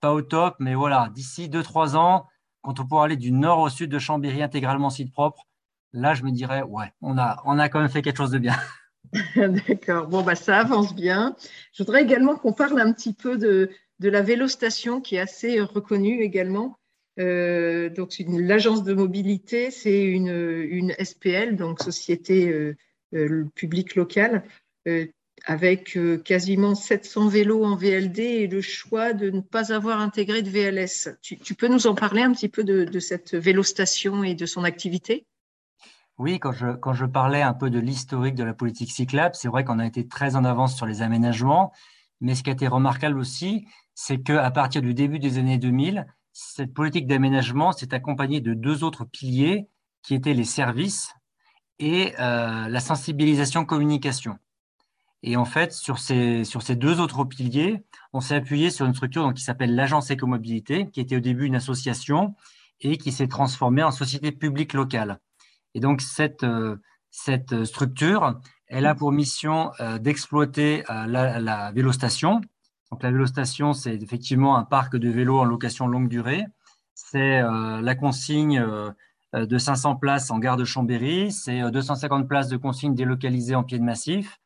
pas 0.00 0.12
au 0.12 0.20
top, 0.22 0.56
mais 0.58 0.74
voilà, 0.74 1.08
d'ici 1.14 1.48
2-3 1.48 1.96
ans, 1.96 2.26
quand 2.62 2.80
on 2.80 2.86
pourra 2.86 3.04
aller 3.04 3.16
du 3.16 3.32
nord 3.32 3.60
au 3.60 3.68
sud 3.70 3.90
de 3.90 3.98
Chambéry 3.98 4.42
intégralement 4.42 4.90
site 4.90 5.12
propre, 5.12 5.44
là, 5.92 6.14
je 6.14 6.24
me 6.24 6.30
dirais, 6.32 6.62
ouais, 6.62 6.92
on 7.00 7.16
a, 7.18 7.40
on 7.44 7.58
a 7.58 7.68
quand 7.68 7.80
même 7.80 7.88
fait 7.88 8.02
quelque 8.02 8.18
chose 8.18 8.32
de 8.32 8.38
bien. 8.38 8.56
D'accord. 9.36 10.08
Bon, 10.08 10.22
bah, 10.22 10.34
ça 10.34 10.58
avance 10.58 10.94
bien. 10.94 11.36
Je 11.72 11.82
voudrais 11.82 12.02
également 12.02 12.36
qu'on 12.36 12.52
parle 12.52 12.80
un 12.80 12.92
petit 12.92 13.12
peu 13.12 13.36
de, 13.36 13.70
de 13.98 14.08
la 14.08 14.22
vélostation 14.22 15.00
qui 15.00 15.16
est 15.16 15.20
assez 15.20 15.60
reconnue 15.60 16.22
également. 16.22 16.78
Euh, 17.18 17.88
donc, 17.90 18.14
l'agence 18.26 18.82
de 18.84 18.94
mobilité, 18.94 19.70
c'est 19.70 20.02
une, 20.02 20.94
SPL, 21.02 21.56
donc 21.56 21.82
Société 21.82 22.48
euh, 22.48 22.76
euh, 23.14 23.44
publique 23.54 23.94
locale, 23.94 24.44
avec 25.44 25.98
quasiment 26.24 26.74
700 26.74 27.28
vélos 27.28 27.64
en 27.64 27.76
VLD 27.76 28.18
et 28.18 28.46
le 28.46 28.60
choix 28.60 29.12
de 29.12 29.30
ne 29.30 29.40
pas 29.40 29.72
avoir 29.72 30.00
intégré 30.00 30.42
de 30.42 30.50
VLS. 30.50 31.16
Tu, 31.20 31.54
peux 31.54 31.68
nous 31.68 31.86
en 31.86 31.94
parler 31.94 32.22
un 32.22 32.32
petit 32.32 32.48
peu 32.48 32.64
de, 32.64 32.98
cette 32.98 33.34
vélostation 33.34 34.24
et 34.24 34.34
de 34.34 34.46
son 34.46 34.64
activité? 34.64 35.24
Oui, 36.18 36.38
quand 36.38 36.52
je, 36.52 37.04
parlais 37.06 37.42
un 37.42 37.54
peu 37.54 37.70
de 37.70 37.78
l'historique 37.78 38.34
de 38.34 38.44
la 38.44 38.54
politique 38.54 38.92
cyclable, 38.92 39.34
c'est 39.34 39.48
vrai 39.48 39.64
qu'on 39.64 39.78
a 39.78 39.86
été 39.86 40.06
très 40.06 40.36
en 40.36 40.44
avance 40.44 40.76
sur 40.76 40.86
les 40.86 41.02
aménagements, 41.02 41.72
mais 42.20 42.34
ce 42.34 42.42
qui 42.42 42.50
a 42.50 42.52
été 42.52 42.68
remarquable 42.68 43.18
aussi, 43.18 43.66
c'est 43.94 44.22
qu'à 44.22 44.50
partir 44.50 44.82
du 44.82 44.94
début 44.94 45.18
des 45.18 45.38
années 45.38 45.58
2000, 45.58 46.06
cette 46.32 46.72
politique 46.72 47.06
d'aménagement 47.06 47.72
s'est 47.72 47.94
accompagnée 47.94 48.40
de 48.40 48.54
deux 48.54 48.84
autres 48.84 49.04
piliers 49.04 49.68
qui 50.02 50.14
étaient 50.14 50.34
les 50.34 50.44
services 50.44 51.14
et 51.78 52.14
euh, 52.20 52.68
la 52.68 52.80
sensibilisation 52.80 53.64
communication. 53.64 54.38
Et 55.22 55.36
en 55.36 55.44
fait, 55.44 55.72
sur 55.72 55.98
ces, 55.98 56.44
deux 56.70 57.00
autres 57.00 57.24
piliers, 57.24 57.84
on 58.12 58.20
s'est 58.20 58.34
appuyé 58.34 58.70
sur 58.70 58.86
une 58.86 58.94
structure 58.94 59.32
qui 59.34 59.42
s'appelle 59.42 59.74
l'Agence 59.74 60.10
Écomobilité, 60.10 60.90
qui 60.90 61.00
était 61.00 61.16
au 61.16 61.20
début 61.20 61.46
une 61.46 61.54
association 61.54 62.34
et 62.80 62.98
qui 62.98 63.12
s'est 63.12 63.28
transformée 63.28 63.84
en 63.84 63.92
société 63.92 64.32
publique 64.32 64.72
locale. 64.72 65.20
Et 65.74 65.80
donc, 65.80 66.00
cette, 66.00 66.44
euh, 66.44 66.76
cette 67.10 67.64
structure, 67.64 68.40
elle 68.66 68.86
a 68.86 68.94
pour 68.94 69.12
mission 69.12 69.72
euh, 69.80 69.98
d'exploiter 69.98 70.84
la, 70.88 71.40
la 71.40 71.72
vélostation, 71.72 72.40
donc 72.92 73.02
la 73.02 73.10
vélostation, 73.10 73.72
c'est 73.72 73.94
effectivement 73.94 74.58
un 74.58 74.64
parc 74.64 74.96
de 74.96 75.08
vélos 75.08 75.38
en 75.38 75.44
location 75.44 75.88
longue 75.88 76.08
durée. 76.08 76.44
C'est 76.92 77.40
euh, 77.40 77.80
la 77.80 77.94
consigne 77.94 78.58
euh, 78.60 78.90
de 79.32 79.56
500 79.56 79.96
places 79.96 80.30
en 80.30 80.38
gare 80.38 80.58
de 80.58 80.66
Chambéry, 80.66 81.32
c'est 81.32 81.62
250 81.70 82.24
euh, 82.24 82.26
places 82.26 82.48
de 82.48 82.58
consigne 82.58 82.94
délocalisées 82.94 83.54
en 83.54 83.64
pied 83.64 83.78
de 83.78 83.82
massif. 83.82 84.40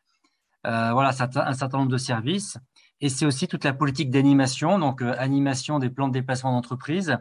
voilà, 0.62 1.08
un 1.08 1.54
certain 1.54 1.78
nombre 1.78 1.90
de 1.90 1.98
services. 1.98 2.56
Et 3.00 3.08
c'est 3.08 3.26
aussi 3.26 3.48
toute 3.48 3.64
la 3.64 3.72
politique 3.72 4.12
d'animation, 4.12 4.78
donc 4.78 5.02
animation 5.02 5.80
des 5.80 5.90
plans 5.90 6.06
de 6.06 6.12
déplacement 6.12 6.52
d'entreprise, 6.52 7.18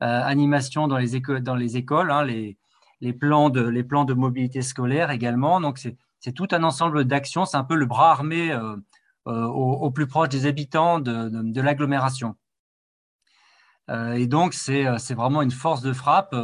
animation 0.00 0.88
dans 0.88 0.98
les, 0.98 1.20
dans 1.40 1.56
les 1.56 1.78
écoles, 1.78 2.10
hein, 2.10 2.22
les, 2.22 2.58
les, 3.00 3.12
plans 3.12 3.50
de, 3.50 3.62
les 3.62 3.84
plans 3.84 4.04
de 4.04 4.14
mobilité 4.14 4.62
scolaire 4.62 5.10
également. 5.10 5.60
Donc 5.60 5.78
c'est 5.78 6.32
tout 6.32 6.48
un 6.52 6.62
ensemble 6.62 7.04
d'actions, 7.04 7.44
c'est 7.44 7.56
un 7.56 7.64
peu 7.64 7.76
le 7.76 7.86
bras 7.86 8.10
armé 8.10 8.52
euh, 9.28 9.44
au, 9.44 9.90
plus 9.90 10.06
proche 10.06 10.28
des 10.28 10.46
habitants 10.46 11.00
de, 11.00 11.60
l'agglomération. 11.60 12.36
Euh, 13.90 14.12
et 14.12 14.28
donc, 14.28 14.54
euh, 14.68 14.98
c'est 14.98 15.14
vraiment 15.14 15.42
une 15.42 15.50
force 15.50 15.82
de 15.82 15.92
frappe 15.92 16.34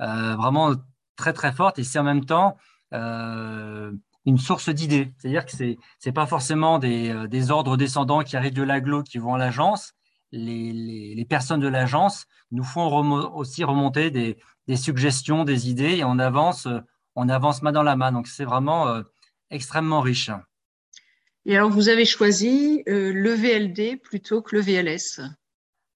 vraiment 0.00 0.74
très, 1.14 1.32
très 1.32 1.52
forte. 1.52 1.78
Et 1.78 1.84
c'est 1.84 2.00
en 2.00 2.04
même 2.04 2.24
temps 2.24 2.56
une 2.92 4.38
source 4.38 4.70
d'idées. 4.70 5.14
C'est-à-dire 5.18 5.46
que 5.46 5.52
ce 5.52 5.64
n'est 6.04 6.12
pas 6.12 6.26
forcément 6.26 6.80
des, 6.80 7.50
ordres 7.52 7.76
descendants 7.76 8.24
qui 8.24 8.36
arrivent 8.36 8.54
de 8.54 8.64
l'aglo 8.64 9.04
qui 9.04 9.18
vont 9.18 9.34
à 9.34 9.38
l'agence. 9.38 9.92
Les, 10.32 11.26
personnes 11.28 11.60
de 11.60 11.68
l'agence 11.68 12.26
nous 12.50 12.64
font 12.64 12.88
aussi 13.34 13.64
remonter 13.64 14.10
des, 14.10 14.76
suggestions, 14.76 15.44
des 15.44 15.68
idées, 15.70 15.96
et 15.96 16.04
on 16.04 16.18
avance, 16.18 16.68
on 17.14 17.28
avance 17.28 17.62
main 17.62 17.72
dans 17.72 17.82
la 17.82 17.96
main. 17.96 18.12
Donc, 18.12 18.26
c'est 18.26 18.44
vraiment 18.44 19.02
extrêmement 19.50 20.00
riche. 20.00 20.30
Et 21.48 21.56
alors, 21.56 21.70
vous 21.70 21.88
avez 21.88 22.04
choisi 22.04 22.82
euh, 22.88 23.12
le 23.12 23.30
VLD 23.30 24.00
plutôt 24.02 24.42
que 24.42 24.56
le 24.56 24.62
VLS. 24.62 25.20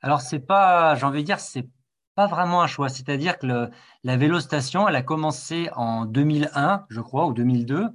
Alors, 0.00 0.20
c'est 0.20 0.38
pas, 0.38 0.94
j'ai 0.94 1.04
envie 1.04 1.22
de 1.22 1.26
dire, 1.26 1.40
c'est 1.40 1.68
pas 2.14 2.28
vraiment 2.28 2.62
un 2.62 2.68
choix. 2.68 2.88
C'est-à-dire 2.88 3.37
que 3.37 3.68
la 4.04 4.16
vélostation, 4.16 4.88
elle 4.88 4.94
a 4.94 5.02
commencé 5.02 5.68
en 5.75 6.04
2001, 6.04 6.87
je 6.88 7.00
crois, 7.00 7.26
ou 7.26 7.32
2002. 7.32 7.88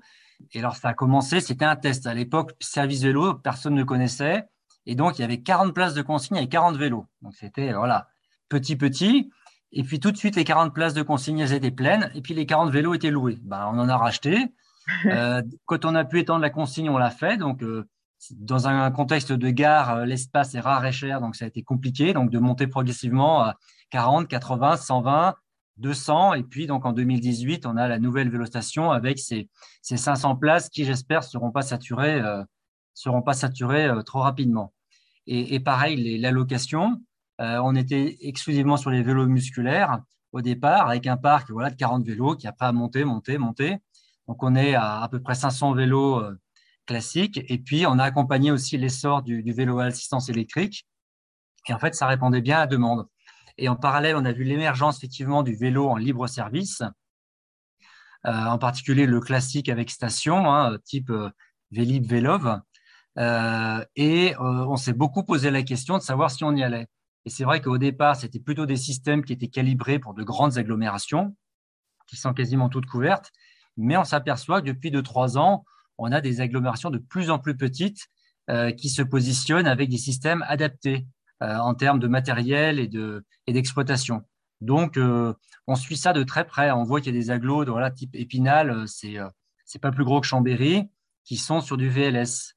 Et 0.52 0.60
alors, 0.60 0.76
ça 0.76 0.90
a 0.90 0.94
commencé, 0.94 1.40
c'était 1.40 1.64
un 1.64 1.78
test. 1.78 2.08
À 2.08 2.14
l'époque, 2.14 2.52
service 2.60 3.02
vélo, 3.04 3.36
personne 3.36 3.74
ne 3.74 3.84
connaissait. 3.86 4.44
Et 4.86 4.96
donc, 4.96 5.18
il 5.18 5.22
y 5.22 5.26
avait 5.26 5.42
40 5.42 5.74
places 5.74 5.94
de 5.94 6.02
consigne 6.02 6.38
et 6.38 6.48
40 6.48 6.78
vélos. 6.78 7.06
Donc, 7.22 7.34
c'était, 7.36 7.74
voilà, 7.74 8.08
petit, 8.50 8.76
petit. 8.76 9.32
Et 9.72 9.84
puis, 9.84 10.00
tout 10.00 10.12
de 10.12 10.18
suite, 10.18 10.36
les 10.36 10.44
40 10.44 10.74
places 10.74 10.94
de 10.94 11.02
consigne, 11.02 11.40
elles 11.40 11.54
étaient 11.54 11.72
pleines. 11.72 12.12
Et 12.16 12.22
puis, 12.22 12.34
les 12.34 12.46
40 12.46 12.72
vélos 12.72 12.94
étaient 12.94 13.12
loués. 13.12 13.38
Ben, 13.44 13.70
on 13.74 13.80
en 13.80 13.90
a 13.90 13.98
racheté. 13.98 14.54
Euh, 15.08 15.42
quand 15.66 15.84
on 15.84 15.96
a 15.96 16.06
pu 16.06 16.20
étendre 16.20 16.42
la 16.42 16.52
consigne, 16.52 16.92
on 16.92 17.00
l'a 17.00 17.10
fait. 17.10 17.38
Donc, 17.38 17.64
euh, 17.64 17.90
dans 18.30 18.68
un 18.68 18.92
contexte 18.92 19.32
de 19.32 19.50
gare, 19.50 19.96
euh, 19.96 20.06
l'espace 20.06 20.54
est 20.54 20.60
rare 20.60 20.86
et 20.86 20.92
cher, 20.92 21.22
donc 21.22 21.36
ça 21.36 21.46
a 21.46 21.48
été 21.48 21.64
compliqué. 21.64 22.14
Donc, 22.14 22.30
de 22.30 22.38
monter 22.38 22.68
progressivement 22.68 23.42
à 23.42 23.56
40, 23.90 24.28
80, 24.28 24.78
120, 24.78 25.34
200. 25.78 26.34
Et 26.36 26.44
puis, 26.44 26.68
donc, 26.68 26.86
en 26.86 26.94
2018, 26.94 27.66
on 27.66 27.78
a 27.78 27.88
la 27.88 27.98
nouvelle 27.98 28.30
vélostation 28.30 28.92
avec 28.92 29.18
ces, 29.18 29.50
ces 29.82 29.98
500 29.98 30.36
places 30.36 30.70
qui, 30.70 30.86
j'espère, 30.86 31.24
seront 31.24 31.50
pas 31.50 31.64
saturées, 31.64 32.22
seront 32.94 33.24
pas 33.24 33.34
saturées 33.34 33.90
trop 34.06 34.20
rapidement. 34.20 34.72
Et, 35.28 35.60
pareil, 35.60 36.18
l'allocation, 36.20 37.02
on 37.40 37.76
était 37.76 38.18
exclusivement 38.22 38.78
sur 38.78 38.92
les 38.92 39.02
vélos 39.02 39.26
musculaires 39.26 40.00
au 40.36 40.42
départ, 40.42 40.90
avec 40.90 41.08
un 41.08 41.16
parc 41.16 41.48
de 41.48 41.76
40 41.76 42.06
vélos 42.06 42.36
qui 42.36 42.46
après 42.46 42.66
a 42.66 42.74
monté, 42.74 43.06
monté, 43.06 43.38
monté. 43.38 43.78
Donc, 44.28 44.44
on 44.44 44.54
est 44.56 44.76
à 44.76 45.02
à 45.02 45.08
peu 45.08 45.22
près 45.22 45.34
500 45.34 45.74
vélos 45.74 46.20
euh, 46.20 46.38
classiques. 46.86 47.40
Et 47.48 47.58
puis, 47.58 47.86
on 47.88 48.00
a 48.00 48.04
accompagné 48.04 48.52
aussi 48.52 48.78
l'essor 48.78 49.22
du, 49.22 49.42
vélo 49.54 49.80
à 49.80 49.86
assistance 49.86 50.28
électrique. 50.28 50.86
Et 51.70 51.74
en 51.74 51.80
fait, 51.80 51.96
ça 51.96 52.06
répondait 52.06 52.42
bien 52.42 52.58
à 52.58 52.60
la 52.62 52.68
demande. 52.68 53.08
Et 53.58 53.70
en 53.70 53.78
parallèle, 53.78 54.18
on 54.18 54.26
a 54.26 54.34
vu 54.34 54.44
l'émergence 54.44 54.98
effectivement 54.98 55.42
du 55.42 55.56
vélo 55.56 55.88
en 55.88 55.96
libre 55.96 56.28
service, 56.28 56.82
euh, 58.26 58.32
en 58.32 58.58
particulier 58.58 59.06
le 59.06 59.22
classique 59.22 59.70
avec 59.70 59.90
station, 59.90 60.54
hein, 60.54 60.78
type 60.84 61.12
euh, 61.12 61.30
Vélib, 61.72 62.06
Vélov. 62.06 62.60
Et 63.18 64.34
on 64.40 64.76
s'est 64.76 64.94
beaucoup 64.94 65.24
posé 65.24 65.52
la 65.52 65.64
question 65.64 65.98
de 65.98 66.04
savoir 66.04 66.32
si 66.32 66.44
on 66.44 66.56
y 66.56 66.64
allait. 66.64 66.88
Et 67.26 67.30
c'est 67.30 67.44
vrai 67.44 67.62
qu'au 67.62 67.78
départ, 67.78 68.16
c'était 68.16 68.40
plutôt 68.40 68.66
des 68.66 68.76
systèmes 68.76 69.24
qui 69.24 69.34
étaient 69.34 69.48
calibrés 69.48 70.00
pour 70.00 70.14
de 70.14 70.24
grandes 70.24 70.58
agglomérations, 70.58 71.36
qui 72.08 72.18
sont 72.18 72.34
quasiment 72.34 72.70
toutes 72.70 72.86
couvertes 72.86 73.32
mais 73.78 73.98
on 73.98 74.04
s'aperçoit 74.04 74.62
que 74.62 74.68
depuis 74.68 74.92
2-3 74.92 75.38
ans, 75.38 75.66
on 75.98 76.12
a 76.12 76.22
des 76.22 76.42
agglomérations 76.42 76.90
de 76.90 76.98
plus 76.98 77.30
en 77.30 77.40
plus 77.40 77.56
petites 77.56 78.08
euh, 78.50 78.72
qui 78.72 78.90
se 78.90 79.02
positionnent 79.02 79.68
avec 79.68 79.90
des 79.90 79.98
systèmes 79.98 80.44
adaptés 80.48 81.08
euh, 81.42 81.58
en 81.58 81.74
termes 81.74 82.00
de 82.00 82.08
matériel 82.08 82.80
et 82.80 83.54
d'exploitation. 83.54 84.24
Et 84.62 84.66
Donc, 84.66 84.98
euh, 84.98 85.34
on 85.68 85.76
suit 85.76 85.98
ça 85.98 86.14
de 86.14 86.24
très 86.24 86.46
près. 86.46 86.72
On 86.72 86.84
voit 86.84 87.02
qu'il 87.02 87.14
y 87.14 87.18
a 87.18 87.20
des 87.20 87.32
agglos 87.32 87.66
de 87.66 87.72
voilà, 87.72 87.92
type 87.92 88.16
Épinal, 88.16 88.88
c'est 88.88 89.18
c'est 89.68 89.80
pas 89.80 89.92
plus 89.92 90.06
gros 90.06 90.22
que 90.22 90.28
Chambéry, 90.28 90.90
qui 91.24 91.38
sont 91.38 91.60
sur 91.60 91.76
du 91.76 91.90
VLS, 91.90 92.55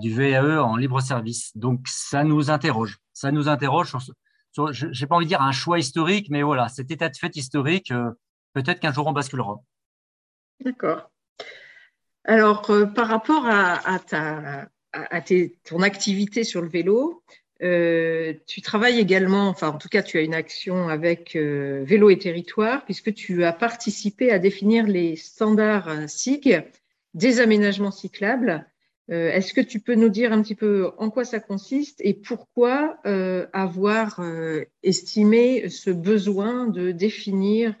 du 0.00 0.12
VAE 0.12 0.62
en 0.62 0.76
libre 0.76 1.00
service. 1.00 1.56
Donc, 1.56 1.80
ça 1.86 2.24
nous 2.24 2.50
interroge. 2.50 2.98
Ça 3.12 3.30
nous 3.30 3.48
interroge 3.48 3.94
je 4.72 4.86
n'ai 4.86 5.06
pas 5.06 5.16
envie 5.16 5.26
de 5.26 5.28
dire 5.30 5.42
un 5.42 5.52
choix 5.52 5.78
historique, 5.78 6.28
mais 6.30 6.42
voilà, 6.42 6.68
cet 6.68 6.90
état 6.90 7.08
de 7.08 7.16
fait 7.16 7.36
historique, 7.36 7.92
peut-être 8.52 8.80
qu'un 8.80 8.92
jour 8.92 9.06
on 9.06 9.12
basculera. 9.12 9.60
D'accord. 10.64 11.10
Alors, 12.24 12.68
euh, 12.70 12.86
par 12.86 13.08
rapport 13.08 13.46
à, 13.46 13.98
ta, 14.00 14.68
à 14.92 15.20
ton 15.64 15.82
activité 15.82 16.42
sur 16.42 16.62
le 16.62 16.68
vélo, 16.68 17.22
euh, 17.62 18.34
tu 18.46 18.60
travailles 18.62 18.98
également, 18.98 19.48
enfin 19.48 19.68
en 19.68 19.78
tout 19.78 19.88
cas 19.88 20.02
tu 20.02 20.18
as 20.18 20.22
une 20.22 20.34
action 20.34 20.88
avec 20.88 21.36
euh, 21.36 21.84
Vélo 21.86 22.10
et 22.10 22.18
Territoire, 22.18 22.84
puisque 22.84 23.14
tu 23.14 23.44
as 23.44 23.52
participé 23.52 24.30
à 24.30 24.38
définir 24.38 24.86
les 24.86 25.16
standards 25.16 26.08
SIG 26.08 26.64
des 27.14 27.40
aménagements 27.40 27.92
cyclables. 27.92 28.66
Est-ce 29.08 29.54
que 29.54 29.60
tu 29.60 29.78
peux 29.78 29.94
nous 29.94 30.08
dire 30.08 30.32
un 30.32 30.42
petit 30.42 30.56
peu 30.56 30.90
en 30.98 31.10
quoi 31.10 31.24
ça 31.24 31.38
consiste 31.38 32.00
et 32.00 32.12
pourquoi 32.12 32.98
avoir 33.52 34.20
estimé 34.82 35.68
ce 35.68 35.90
besoin 35.90 36.66
de 36.66 36.90
définir 36.90 37.76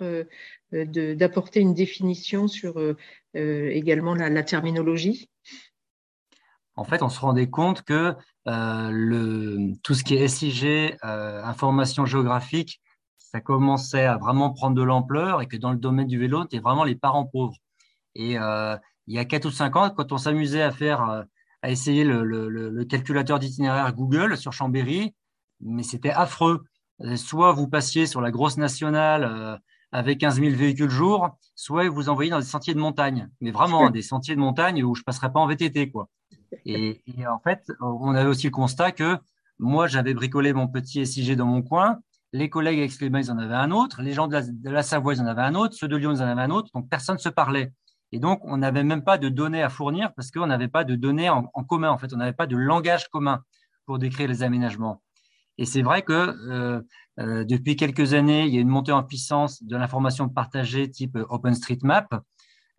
euh, 0.74 1.14
d'apporter 1.14 1.60
une 1.60 1.74
définition 1.74 2.48
sur 2.48 2.80
euh, 2.80 2.96
euh, 3.36 3.70
également 3.70 4.14
la, 4.14 4.42
terminologie? 4.42 5.30
En 6.74 6.82
fait, 6.82 7.02
on 7.02 7.08
se 7.08 7.20
rendait 7.20 7.48
compte 7.48 7.82
que 7.82 8.14
tout 9.82 9.94
ce 9.94 10.02
qui 10.02 10.16
est 10.16 10.28
SIG, 10.28 10.96
information 11.02 12.04
géographique, 12.04 12.80
ça 13.16 13.40
commençait 13.40 14.04
à 14.04 14.18
vraiment 14.18 14.50
prendre 14.50 14.76
de 14.76 14.82
l'ampleur 14.82 15.40
et 15.40 15.46
que 15.46 15.56
dans 15.56 15.70
le 15.70 15.78
domaine 15.78 16.06
du 16.06 16.18
vélo, 16.18 16.42
c'était 16.42 16.58
vraiment 16.58 16.84
les 16.84 16.96
parents 16.96 17.24
pauvres. 17.24 17.56
Et 18.14 18.36
il 19.06 19.14
y 19.14 19.18
a 19.18 19.24
4 19.24 19.46
ou 19.46 19.50
5 19.50 19.76
ans, 19.76 19.90
quand 19.90 20.12
on 20.12 20.18
s'amusait 20.18 20.62
à 20.62 20.72
faire, 20.72 21.24
à 21.62 21.70
essayer 21.70 22.04
le, 22.04 22.84
calculateur 22.84 23.38
d'itinéraire 23.38 23.92
Google 23.94 24.36
sur 24.36 24.52
Chambéry, 24.52 25.14
mais 25.60 25.82
c'était 25.82 26.10
affreux. 26.10 26.64
Soit 27.16 27.52
vous 27.52 27.68
passiez 27.68 28.06
sur 28.06 28.20
la 28.20 28.30
grosse 28.30 28.56
nationale 28.56 29.60
avec 29.92 30.18
15 30.18 30.40
000 30.40 30.56
véhicules 30.56 30.90
jour, 30.90 31.36
soit 31.54 31.88
vous 31.88 32.08
envoyez 32.08 32.30
dans 32.30 32.38
des 32.38 32.44
sentiers 32.44 32.74
de 32.74 32.80
montagne, 32.80 33.28
mais 33.40 33.50
vraiment 33.50 33.90
des 33.90 34.02
sentiers 34.02 34.34
de 34.34 34.40
montagne 34.40 34.82
où 34.82 34.94
je 34.94 35.00
ne 35.00 35.04
passerai 35.04 35.32
pas 35.32 35.40
en 35.40 35.46
VTT. 35.46 35.90
Quoi. 35.90 36.08
Et, 36.64 37.02
en 37.26 37.38
fait, 37.38 37.70
on 37.80 38.14
avait 38.14 38.28
aussi 38.28 38.46
le 38.46 38.52
constat 38.52 38.92
que 38.92 39.18
moi, 39.58 39.86
j'avais 39.86 40.14
bricolé 40.14 40.52
mon 40.52 40.68
petit 40.68 41.06
SIG 41.06 41.34
dans 41.34 41.46
mon 41.46 41.62
coin, 41.62 42.00
les 42.32 42.50
collègues 42.50 42.78
avec 42.78 43.00
ils 43.00 43.30
en 43.30 43.38
avaient 43.38 43.54
un 43.54 43.70
autre, 43.70 44.02
les 44.02 44.12
gens 44.12 44.28
de 44.28 44.70
la, 44.70 44.82
Savoie, 44.82 45.14
ils 45.14 45.20
en 45.20 45.26
avaient 45.26 45.42
un 45.42 45.54
autre, 45.54 45.74
ceux 45.74 45.88
de 45.88 45.96
Lyon, 45.96 46.12
ils 46.12 46.22
en 46.22 46.26
avaient 46.26 46.42
un 46.42 46.50
autre, 46.50 46.70
donc 46.74 46.88
personne 46.88 47.16
ne 47.16 47.20
se 47.20 47.28
parlait. 47.28 47.72
Et 48.12 48.18
donc, 48.18 48.40
on 48.44 48.58
n'avait 48.58 48.84
même 48.84 49.02
pas 49.02 49.18
de 49.18 49.28
données 49.28 49.62
à 49.62 49.68
fournir 49.68 50.12
parce 50.14 50.30
qu'on 50.30 50.46
n'avait 50.46 50.68
pas 50.68 50.84
de 50.84 50.94
données 50.94 51.28
en, 51.28 51.42
commun, 51.68 51.90
en 51.90 51.98
fait, 51.98 52.12
on 52.12 52.16
n'avait 52.16 52.32
pas 52.32 52.46
de 52.46 52.56
langage 52.56 53.08
commun 53.08 53.42
pour 53.84 53.98
décrire 53.98 54.28
les 54.28 54.42
aménagements. 54.42 55.02
Et 55.58 55.64
c'est 55.64 55.82
vrai 55.82 56.02
que 56.02 56.84
depuis 57.18 57.76
quelques 57.76 58.14
années, 58.14 58.46
il 58.46 58.54
y 58.54 58.58
a 58.58 58.60
une 58.60 58.68
montée 58.68 58.92
en 58.92 59.02
puissance 59.02 59.62
de 59.62 59.76
l'information 59.76 60.28
partagée 60.28 60.88
type 60.90 61.18
OpenStreetMap, 61.28 62.14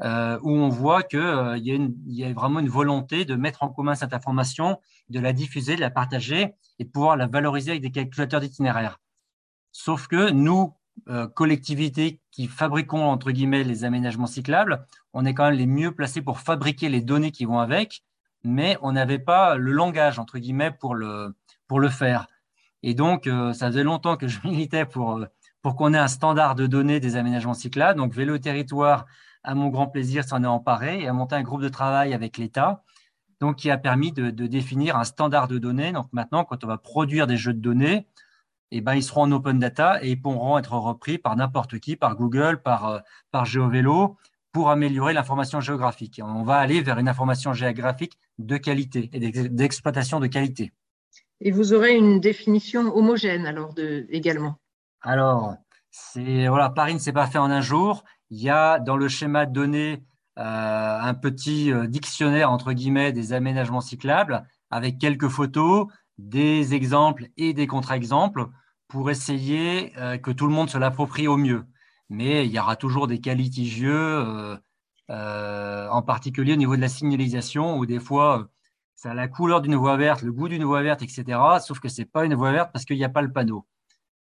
euh, 0.03 0.37
où 0.43 0.51
on 0.51 0.69
voit 0.69 1.01
qu'il 1.01 1.17
euh, 1.19 1.57
y, 1.57 1.75
y, 2.05 2.23
a 2.23 2.31
vraiment 2.31 2.59
une 2.59 2.69
volonté 2.69 3.25
de 3.25 3.35
mettre 3.35 3.63
en 3.63 3.69
commun 3.69 3.95
cette 3.95 4.13
information, 4.13 4.79
de 5.09 5.19
la 5.19 5.33
diffuser, 5.33 5.75
de 5.75 5.81
la 5.81 5.89
partager 5.89 6.53
et 6.77 6.83
de 6.83 6.89
pouvoir 6.89 7.17
la 7.17 7.25
valoriser 7.25 7.71
avec 7.71 7.81
des 7.81 7.89
calculateurs 7.89 8.39
d'itinéraire. 8.39 8.99
Sauf 9.71 10.07
que 10.07 10.29
nous, 10.29 10.61
euh, 10.61 10.76
collectivités 11.35 12.19
qui 12.31 12.47
fabriquons 12.47 13.05
entre 13.05 13.31
guillemets 13.31 13.63
les 13.63 13.85
aménagements 13.85 14.27
cyclables, 14.27 14.85
on 15.13 15.25
est 15.25 15.33
quand 15.33 15.45
même 15.45 15.57
les 15.57 15.67
mieux 15.67 15.91
placés 15.93 16.21
pour 16.21 16.39
fabriquer 16.39 16.89
les 16.89 17.01
données 17.01 17.31
qui 17.31 17.45
vont 17.45 17.59
avec, 17.59 18.03
mais 18.43 18.77
on 18.81 18.91
n'avait 18.91 19.19
pas 19.19 19.55
le 19.55 19.71
langage 19.71 20.19
entre 20.19 20.37
guillemets 20.37 20.71
pour 20.71 20.95
le, 20.95 21.35
pour 21.67 21.79
le 21.79 21.89
faire. 21.89 22.27
Et 22.83 22.93
donc, 22.93 23.27
euh, 23.27 23.53
ça 23.53 23.67
faisait 23.67 23.83
longtemps 23.83 24.17
que 24.17 24.27
je 24.27 24.39
militais 24.43 24.85
pour, 24.85 25.25
pour 25.61 25.75
qu'on 25.75 25.93
ait 25.93 25.97
un 25.97 26.07
standard 26.07 26.55
de 26.55 26.67
données 26.67 26.99
des 26.99 27.15
aménagements 27.15 27.53
cyclables. 27.53 27.97
Donc, 27.97 28.13
Vélo 28.13 28.37
Territoire 28.37 29.05
à 29.47 29.55
mon 29.55 29.69
grand 29.69 29.87
plaisir, 29.87 30.25
s'en 30.25 30.43
est 30.43 30.47
emparé 30.47 31.01
et 31.01 31.07
a 31.07 31.13
monté 31.13 31.35
un 31.35 31.41
groupe 31.41 31.61
de 31.61 31.69
travail 31.69 32.13
avec 32.13 32.37
l'État, 32.37 32.83
donc 33.39 33.55
qui 33.55 33.71
a 33.71 33.77
permis 33.77 34.11
de, 34.11 34.29
définir 34.29 34.97
un 34.97 35.05
standard 35.05 35.47
de 35.47 35.57
données. 35.57 35.93
Donc 35.93 36.07
maintenant, 36.11 36.43
quand 36.43 36.65
on 36.65 36.67
va 36.67 36.77
produire 36.77 37.27
des 37.27 37.37
jeux 37.37 37.53
de 37.53 37.61
données, 37.61 38.05
eh 38.71 38.81
ben, 38.81 38.95
ils 38.95 39.03
seront 39.03 39.23
en 39.23 39.31
open 39.31 39.59
data 39.59 40.03
et 40.03 40.11
ils 40.11 40.21
pourront 40.21 40.57
être 40.57 40.73
repris 40.73 41.17
par 41.17 41.35
n'importe 41.35 41.79
qui, 41.79 41.95
par 41.95 42.15
Google, 42.15 42.61
par, 42.61 42.87
euh, 42.87 42.99
par 43.31 43.45
GeoVélo, 43.45 44.17
pour 44.51 44.69
améliorer 44.69 45.13
l'information 45.13 45.61
géographique. 45.61 46.21
On 46.23 46.43
va 46.43 46.57
aller 46.57 46.81
vers 46.81 46.97
une 46.97 47.07
information 47.07 47.53
géographique 47.53 48.17
de 48.39 48.57
qualité 48.57 49.09
et 49.13 49.19
d'exploitation 49.49 50.19
de 50.19 50.27
qualité. 50.27 50.73
Et 51.41 51.51
vous 51.51 51.73
aurez 51.73 51.95
une 51.95 52.19
définition 52.19 52.95
homogène 52.95 53.45
alors 53.45 53.73
de, 53.73 54.07
également 54.09 54.55
Alors, 55.01 55.55
voilà, 56.15 56.69
Paris 56.69 56.95
ne 56.95 56.99
s'est 56.99 57.13
pas 57.13 57.27
fait 57.27 57.37
en 57.37 57.51
un 57.51 57.61
jour. 57.61 58.03
Il 58.29 58.41
y 58.41 58.49
a 58.49 58.79
dans 58.79 58.97
le 58.97 59.07
schéma 59.07 59.45
de 59.45 59.53
données 59.53 60.03
euh, 60.37 60.99
un 61.01 61.13
petit 61.13 61.71
euh, 61.71 61.87
dictionnaire, 61.87 62.51
entre 62.51 62.73
guillemets, 62.73 63.11
des 63.11 63.33
aménagements 63.33 63.81
cyclables 63.81 64.45
avec 64.69 64.97
quelques 64.97 65.29
photos, 65.29 65.87
des 66.17 66.73
exemples 66.73 67.27
et 67.37 67.53
des 67.53 67.67
contre-exemples 67.67 68.47
pour 68.87 69.09
essayer 69.09 69.93
euh, 69.97 70.17
que 70.17 70.31
tout 70.31 70.47
le 70.47 70.53
monde 70.53 70.69
se 70.69 70.77
l'approprie 70.77 71.27
au 71.27 71.37
mieux. 71.37 71.65
Mais 72.09 72.45
il 72.45 72.51
y 72.51 72.59
aura 72.59 72.75
toujours 72.75 73.07
des 73.07 73.19
cas 73.19 73.33
litigieux, 73.33 74.57
en 75.09 76.01
particulier 76.01 76.53
au 76.53 76.57
niveau 76.57 76.75
de 76.77 76.81
la 76.81 76.87
signalisation, 76.87 77.77
où 77.77 77.85
des 77.85 77.99
fois, 77.99 78.47
ça 78.95 79.11
a 79.11 79.13
la 79.13 79.27
couleur 79.27 79.61
d'une 79.61 79.75
voie 79.75 79.97
verte, 79.97 80.21
le 80.21 80.31
goût 80.31 80.47
d'une 80.47 80.63
voie 80.63 80.81
verte, 80.83 81.01
etc. 81.01 81.37
Sauf 81.61 81.79
que 81.79 81.89
ce 81.89 82.01
n'est 82.01 82.05
pas 82.05 82.25
une 82.25 82.35
voie 82.35 82.51
verte 82.51 82.71
parce 82.71 82.85
qu'il 82.85 82.97
n'y 82.97 83.03
a 83.03 83.09
pas 83.09 83.21
le 83.21 83.31
panneau. 83.31 83.65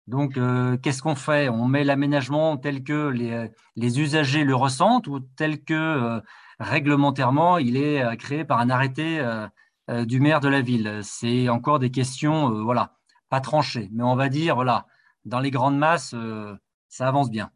Donc, 0.07 0.37
euh, 0.37 0.76
qu'est-ce 0.76 1.03
qu'on 1.03 1.17
fait? 1.17 1.49
On 1.49 1.67
met 1.67 1.83
l'aménagement 1.83 2.57
tel 2.57 2.85
que 2.85 3.09
les, 3.09 4.00
usagers 4.00 4.45
le 4.45 4.55
ressentent 4.55 5.09
ou 5.09 5.21
tel 5.21 5.65
que 5.65 5.75
euh, 5.75 6.21
réglementairement 6.61 7.59
il 7.59 7.76
est 7.76 8.03
euh, 8.03 8.15
créé 8.15 8.45
par 8.45 8.61
un 8.61 8.71
arrêté 8.71 9.21
du 9.88 10.21
maire 10.21 10.40
de 10.40 10.49
la 10.49 10.61
ville. 10.61 11.00
C'est 11.02 11.49
encore 11.49 11.78
des 11.78 11.90
questions, 11.90 12.62
voilà, 12.64 12.97
pas 13.28 13.40
tranchées, 13.40 13.88
mais 13.93 14.02
on 14.02 14.16
va 14.16 14.28
dire, 14.28 14.55
voilà, 14.57 14.87
dans 15.25 15.40
les 15.40 15.50
grandes 15.50 15.78
masses, 15.78 16.14
ça 16.88 17.09
avance 17.09 17.31
bien. 17.31 17.50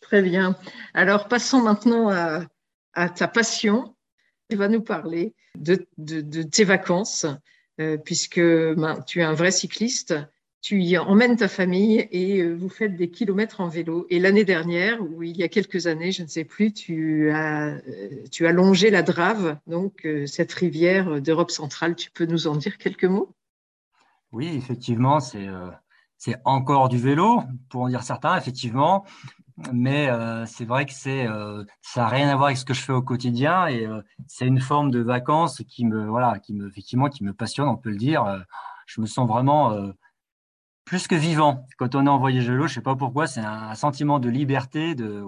Très 0.00 0.22
bien. 0.22 0.56
Alors, 0.92 1.28
passons 1.28 1.62
maintenant 1.62 2.10
à, 2.10 3.08
ta 3.08 3.28
passion. 3.28 3.94
Tu 4.50 4.56
vas 4.56 4.68
nous 4.68 4.82
parler 4.82 5.34
de, 5.56 6.42
tes 6.42 6.64
vacances, 6.64 7.26
puisque 8.04 8.40
ben, 8.40 9.00
tu 9.06 9.20
es 9.20 9.22
un 9.22 9.34
vrai 9.34 9.52
cycliste 9.52 10.14
tu 10.62 10.82
y 10.82 10.98
emmènes 10.98 11.36
ta 11.36 11.48
famille 11.48 12.06
et 12.10 12.40
euh, 12.40 12.54
vous 12.54 12.68
faites 12.68 12.94
des 12.94 13.10
kilomètres 13.10 13.60
en 13.60 13.68
vélo. 13.68 14.06
Et 14.10 14.18
l'année 14.18 14.44
dernière, 14.44 15.00
ou 15.00 15.22
il 15.22 15.36
y 15.36 15.42
a 15.42 15.48
quelques 15.48 15.86
années, 15.86 16.12
je 16.12 16.22
ne 16.22 16.28
sais 16.28 16.44
plus, 16.44 16.72
tu 16.72 17.30
as, 17.30 17.76
euh, 17.76 17.80
tu 18.30 18.46
as 18.46 18.52
longé 18.52 18.90
la 18.90 19.02
Drave, 19.02 19.58
donc 19.66 20.04
euh, 20.04 20.26
cette 20.26 20.52
rivière 20.52 21.22
d'Europe 21.22 21.50
centrale. 21.50 21.96
Tu 21.96 22.10
peux 22.10 22.26
nous 22.26 22.46
en 22.46 22.56
dire 22.56 22.76
quelques 22.76 23.04
mots? 23.04 23.34
Oui, 24.32 24.48
effectivement, 24.54 25.18
c'est 25.18 25.48
c'est 26.16 26.36
encore 26.44 26.88
du 26.88 26.98
vélo, 26.98 27.42
pour 27.68 27.80
en 27.80 27.88
dire 27.88 28.04
certains, 28.04 28.36
effectivement. 28.36 29.04
Mais 29.72 30.08
c'est 30.46 30.64
vrai 30.64 30.86
que 30.86 30.92
c'est 30.92 31.26
ça 31.80 32.02
n'a 32.02 32.08
rien 32.08 32.28
à 32.28 32.36
voir 32.36 32.46
avec 32.46 32.58
ce 32.58 32.64
que 32.64 32.72
je 32.72 32.80
fais 32.80 32.92
au 32.92 33.02
quotidien 33.02 33.66
et 33.66 33.88
c'est 34.28 34.46
une 34.46 34.60
forme 34.60 34.92
de 34.92 35.00
vacances 35.00 35.62
qui 35.68 35.84
me 35.84 36.06
voilà 36.06 36.38
qui 36.38 36.54
me 36.54 36.68
effectivement 36.68 37.08
qui 37.08 37.24
me 37.24 37.32
passionne, 37.32 37.66
on 37.66 37.76
peut 37.76 37.90
le 37.90 37.96
dire. 37.96 38.44
je 38.86 39.00
me 39.00 39.06
sens 39.06 39.28
vraiment 39.28 39.92
plus 40.90 41.06
que 41.06 41.14
vivant. 41.14 41.68
Quand 41.78 41.94
on 41.94 42.04
est 42.04 42.08
en 42.08 42.18
voyage 42.18 42.50
vélo, 42.50 42.66
je 42.66 42.72
ne 42.72 42.74
sais 42.74 42.80
pas 42.80 42.96
pourquoi, 42.96 43.28
c'est 43.28 43.38
un 43.38 43.76
sentiment 43.76 44.18
de 44.18 44.28
liberté, 44.28 44.96
de 44.96 45.24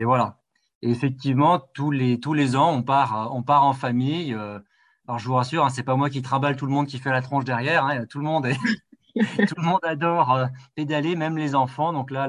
voilà. 0.00 0.38
Et 0.80 0.90
effectivement, 0.90 1.60
tous 1.74 1.90
les, 1.90 2.18
tous 2.18 2.32
les 2.32 2.56
ans, 2.56 2.72
on 2.72 2.82
part, 2.82 3.28
on 3.34 3.42
part 3.42 3.64
en 3.64 3.74
famille. 3.74 4.32
Euh, 4.32 4.58
alors, 5.06 5.18
je 5.18 5.28
vous 5.28 5.34
rassure, 5.34 5.66
hein, 5.66 5.68
c'est 5.68 5.82
pas 5.82 5.96
moi 5.96 6.08
qui 6.08 6.22
trimballe 6.22 6.56
tout 6.56 6.64
le 6.64 6.72
monde 6.72 6.86
qui 6.86 6.98
fait 6.98 7.10
la 7.10 7.20
tronche 7.20 7.44
derrière. 7.44 7.84
Hein, 7.84 8.06
tout, 8.06 8.20
le 8.20 8.24
monde 8.24 8.48
tout 9.14 9.54
le 9.58 9.62
monde 9.62 9.80
adore 9.82 10.32
euh, 10.32 10.46
pédaler, 10.76 11.14
même 11.14 11.36
les 11.36 11.54
enfants. 11.54 11.92
Donc 11.92 12.10
là, 12.10 12.26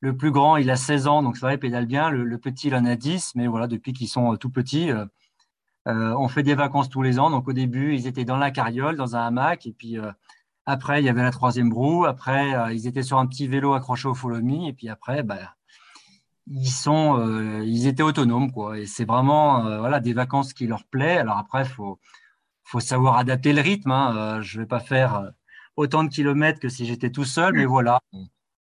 le, 0.00 0.16
plus 0.16 0.32
grand, 0.32 0.56
il 0.56 0.68
a 0.70 0.76
16 0.76 1.06
ans, 1.06 1.22
donc 1.22 1.36
c'est 1.36 1.46
vrai, 1.46 1.54
il 1.54 1.60
pédale 1.60 1.86
bien. 1.86 2.10
Le, 2.10 2.38
petit, 2.38 2.66
il 2.66 2.74
en 2.74 2.84
a 2.84 2.96
10, 2.96 3.36
mais 3.36 3.46
voilà, 3.46 3.68
depuis 3.68 3.92
qu'ils 3.92 4.08
sont 4.08 4.32
euh, 4.32 4.36
tout 4.36 4.50
petits, 4.50 4.90
on 5.86 6.26
fait 6.26 6.42
des 6.42 6.56
vacances 6.56 6.88
tous 6.88 7.02
les 7.02 7.20
ans. 7.20 7.30
Donc 7.30 7.46
au 7.46 7.52
début, 7.52 7.94
ils 7.94 8.08
étaient 8.08 8.24
dans 8.24 8.38
la 8.38 8.50
carriole, 8.50 8.96
dans 8.96 9.14
un 9.14 9.24
hamac, 9.24 9.66
et 9.66 9.72
puis 9.72 9.98
après, 10.68 11.00
il 11.00 11.06
y 11.06 11.08
avait 11.08 11.22
la 11.22 11.30
troisième 11.30 11.72
roue. 11.72 12.04
Après, 12.04 12.54
euh, 12.54 12.74
ils 12.74 12.86
étaient 12.86 13.02
sur 13.02 13.18
un 13.18 13.26
petit 13.26 13.48
vélo 13.48 13.72
accroché 13.72 14.06
au 14.06 14.14
follow 14.14 14.38
Et 14.66 14.74
puis 14.74 14.90
après, 14.90 15.22
bah, 15.22 15.56
ils, 16.46 16.68
sont, 16.68 17.18
euh, 17.18 17.64
ils 17.64 17.86
étaient 17.86 18.02
autonomes. 18.02 18.52
Quoi. 18.52 18.78
Et 18.78 18.84
c'est 18.84 19.06
vraiment 19.06 19.66
euh, 19.66 19.78
voilà, 19.78 19.98
des 20.00 20.12
vacances 20.12 20.52
qui 20.52 20.66
leur 20.66 20.84
plaît. 20.84 21.16
Alors 21.16 21.38
après, 21.38 21.62
il 21.62 21.68
faut, 21.70 21.98
faut 22.64 22.80
savoir 22.80 23.16
adapter 23.16 23.54
le 23.54 23.62
rythme. 23.62 23.92
Hein. 23.92 24.42
je 24.42 24.58
ne 24.58 24.62
vais 24.62 24.66
pas 24.68 24.80
faire 24.80 25.32
autant 25.76 26.04
de 26.04 26.10
kilomètres 26.10 26.60
que 26.60 26.68
si 26.68 26.84
j'étais 26.84 27.10
tout 27.10 27.24
seul. 27.24 27.54
Mais 27.54 27.64
voilà, 27.64 28.00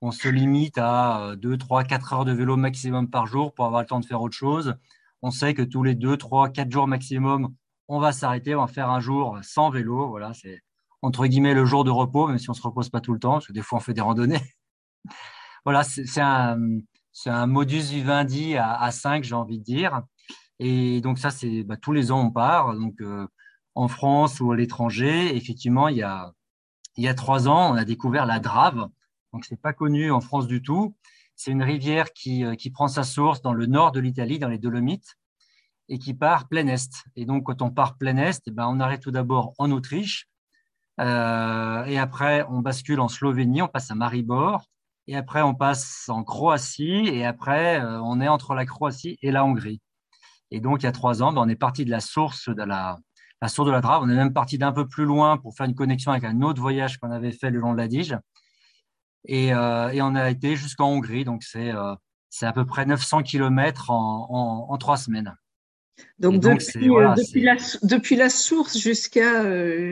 on, 0.02 0.12
se 0.12 0.30
limite 0.30 0.78
à 0.78 1.36
2, 1.38 1.58
3, 1.58 1.84
4 1.84 2.14
heures 2.14 2.26
de 2.26 2.32
vélo 2.32 2.56
maximum 2.56 3.10
par 3.10 3.28
jour 3.28 3.54
pour 3.54 3.66
avoir 3.66 3.82
le 3.82 3.88
temps 3.88 4.00
de 4.00 4.06
faire 4.06 4.22
autre 4.22 4.38
chose. 4.38 4.76
On 5.24 5.32
sait 5.32 5.54
que 5.54 5.62
tous 5.62 5.84
les 5.84 5.96
2, 5.96 6.16
3, 6.16 6.50
4 6.52 6.72
jours 6.72 6.88
maximum, 6.88 7.54
on 7.90 8.00
va 8.00 8.14
s'arrêter, 8.14 8.56
on 8.56 8.62
va 8.62 8.68
faire 8.68 8.90
un 8.90 9.02
jour 9.02 9.40
sans 9.42 9.70
vélo. 9.72 10.08
Voilà, 10.08 10.34
c'est 10.34 10.62
entre 11.02 11.28
guillemets 11.28 11.54
le 11.54 11.66
jour 11.66 11.84
de 11.84 11.92
repos, 11.92 12.28
même 12.28 12.38
si 12.38 12.50
on 12.50 12.54
ne 12.54 12.58
se 12.58 12.62
repose 12.62 12.90
pas 12.90 13.02
tout 13.02 13.14
le 13.14 13.20
temps, 13.20 13.34
parce 13.34 13.48
que 13.48 13.54
des 13.54 13.62
fois 13.62 13.80
on 13.80 13.82
fait 13.82 13.94
des 13.94 14.02
randonnées. 14.02 14.42
voilà, 15.66 15.84
c'est 15.84 16.22
un, 16.22 16.58
un, 17.26 17.48
modus 17.48 17.90
vivendi 17.90 18.56
à, 18.56 18.74
à 18.80 18.92
5, 18.92 19.24
j'ai 19.24 19.36
envie 19.36 19.60
de 19.60 19.64
dire. 19.64 20.02
Et 20.60 21.02
donc 21.02 21.18
ça, 21.18 21.32
c'est 21.32 21.64
bah, 21.64 21.76
tous 21.76 21.92
les 21.92 22.12
ans 22.12 22.22
on 22.22 22.32
part, 22.32 22.76
donc 22.78 23.02
euh, 23.02 23.28
en 23.76 23.88
France 23.88 24.40
ou 24.40 24.52
à 24.52 24.56
l'étranger. 24.56 25.36
Effectivement, 25.36 25.88
il 25.88 25.98
y, 25.98 26.04
a, 26.04 26.32
il 26.98 27.04
y 27.04 27.08
a 27.08 27.16
trois 27.16 27.48
ans, 27.48 27.74
on 27.74 27.76
a 27.76 27.86
découvert 27.86 28.26
la 28.26 28.40
Drave. 28.40 28.88
Donc 29.34 29.46
c'est 29.46 29.60
pas 29.60 29.74
connu 29.74 30.12
en 30.12 30.22
France 30.22 30.48
du 30.48 30.62
tout. 30.62 30.96
C'est 31.36 31.52
une 31.52 31.64
rivière 31.64 32.14
qui, 32.14 32.46
euh, 32.46 32.56
qui 32.56 32.70
prend 32.70 32.88
sa 32.88 33.04
source 33.04 33.42
dans 33.42 33.54
le 33.54 33.66
nord 33.66 33.92
de 33.92 34.00
l'Italie, 34.00 34.38
dans 34.38 34.50
les 34.50 34.60
Dolomites, 34.60 35.18
et 35.90 35.98
qui 35.98 36.14
part 36.14 36.48
plein 36.48 36.68
est. 36.68 36.92
Et 37.16 37.26
donc 37.26 37.46
quand 37.46 37.64
on 37.64 37.72
part 37.72 37.98
plein 37.98 38.18
est, 38.18 38.42
eh 38.46 38.52
ben, 38.52 38.68
on 38.68 38.80
arrête 38.80 39.02
tout 39.02 39.12
d'abord 39.12 39.54
en 39.58 39.72
Autriche, 39.72 40.30
euh, 41.00 41.86
et 41.86 41.98
après, 41.98 42.46
on 42.50 42.60
bascule 42.60 43.00
en 43.00 43.08
Slovénie, 43.08 43.62
on 43.62 43.68
passe 43.68 43.92
à 43.92 43.96
Maribor. 43.96 44.66
Et 45.08 45.16
après, 45.16 45.42
on 45.42 45.56
passe 45.56 46.10
en 46.10 46.24
Croatie. 46.24 47.08
Et 47.08 47.26
après, 47.26 47.82
euh, 47.82 48.02
on 48.02 48.22
est 48.22 48.28
entre 48.28 48.54
la 48.54 48.66
Croatie 48.66 49.18
et 49.22 49.32
la 49.32 49.46
Hongrie. 49.46 49.82
Et 50.52 50.60
donc, 50.60 50.84
il 50.84 50.86
y 50.86 50.90
a 50.90 50.92
trois 50.92 51.24
ans, 51.24 51.34
ben, 51.34 51.42
on 51.42 51.50
est 51.50 51.56
parti 51.56 51.86
de 51.86 51.92
la 51.92 52.02
source 52.02 52.50
de 52.50 52.64
la, 52.64 52.98
source 53.48 53.68
de 53.68 53.72
la 53.72 53.82
Drave. 53.82 54.04
On 54.04 54.10
est 54.10 54.16
même 54.16 54.34
parti 54.34 54.58
d'un 54.58 54.74
peu 54.74 54.88
plus 54.88 55.06
loin 55.06 55.38
pour 55.38 55.56
faire 55.56 55.66
une 55.66 55.76
connexion 55.76 56.12
avec 56.12 56.26
un 56.26 56.42
autre 56.42 56.62
voyage 56.62 56.98
qu'on 56.98 57.12
avait 57.12 57.32
fait 57.32 57.50
le 57.50 57.60
long 57.60 57.74
de 57.74 57.78
la 57.78 57.88
Dige. 57.88 58.18
Et, 59.26 59.54
euh, 59.54 59.92
on 60.04 60.16
a 60.16 60.30
été 60.30 60.56
jusqu'en 60.56 60.90
Hongrie. 60.90 61.26
Donc, 61.26 61.44
c'est 61.44 61.72
à 61.72 62.54
peu 62.54 62.66
près 62.66 62.86
900 62.86 63.24
km 63.24 63.90
en 63.92 64.78
trois 64.78 64.98
semaines. 64.98 65.36
Donc, 66.20 66.42
depuis, 66.42 66.88
depuis, 66.88 67.42
la, 67.42 67.56
depuis, 67.84 68.16
la, 68.16 68.30
source 68.30 68.78
jusqu'à 68.78 69.44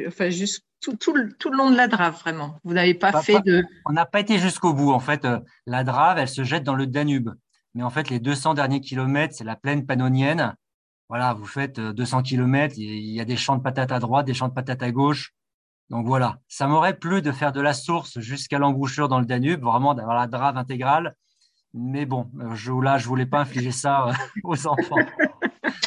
enfin, 0.08 0.30
jusqu 0.30 0.63
tout, 0.82 0.95
tout, 0.95 1.13
le, 1.13 1.34
tout, 1.34 1.50
le, 1.50 1.58
long 1.58 1.72
de 1.72 1.76
la 1.76 1.88
Drave, 1.88 2.17
vraiment. 2.19 2.60
Vous 2.63 2.74
n'avez 2.74 2.93
pas, 2.93 3.22
fait 3.22 3.41
de. 3.41 3.63
On 3.86 3.91
n'a 3.91 4.06
pas 4.06 4.19
été 4.19 4.38
jusqu'au 4.38 4.74
bout. 4.74 4.91
En 4.91 5.00
fait, 5.00 5.26
euh, 5.26 5.39
la 5.65 5.84
Drave, 5.84 6.17
elle 6.17 6.30
se 6.30 6.43
jette 6.43 6.63
dans 6.63 6.76
le 6.76 6.88
Danube. 6.88 7.32
Mais 7.76 7.84
en 7.84 7.89
fait, 7.89 8.10
les 8.10 8.19
200 8.19 8.54
derniers 8.54 8.82
kilomètres, 8.82 9.36
c'est 9.38 9.43
la 9.43 9.56
plaine 9.56 9.86
pannonienne. 9.86 10.56
Voilà, 11.10 11.34
vous 11.34 11.45
faites 11.45 11.80
200 11.80 12.19
euh, 12.19 12.22
kilomètres, 12.22 12.76
il 12.78 13.10
y 13.10 13.19
a 13.19 13.26
des 13.26 13.36
champs 13.36 13.58
de 13.58 13.63
patates 13.63 13.91
à 13.91 14.00
droite, 14.00 14.26
des 14.26 14.34
champs 14.34 14.48
de 14.48 14.54
patates 14.54 14.84
à 14.84 14.91
gauche. 14.91 15.34
Donc 15.89 16.06
voilà, 16.06 16.38
ça 16.48 16.67
m'aurait 16.67 16.98
plu 16.98 17.24
de 17.24 17.32
faire 17.32 17.52
de 17.52 17.62
la 17.62 17.74
source 17.74 18.19
jusqu'à 18.19 18.60
l'embouchure 18.60 19.08
dans 19.08 19.19
le 19.19 19.26
Danube, 19.26 19.63
vraiment 19.63 19.95
d'avoir 19.95 20.15
la 20.15 20.28
Drave 20.28 20.56
intégrale. 20.58 21.15
Mais 21.74 22.06
bon, 22.06 22.30
euh, 22.39 22.54
je, 22.54 22.72
là, 22.72 22.98
je 23.00 23.08
voulais 23.08 23.26
pas 23.26 23.39
infliger 23.39 23.72
ça 23.72 24.12
aux 24.43 24.67
enfants. 24.67 24.98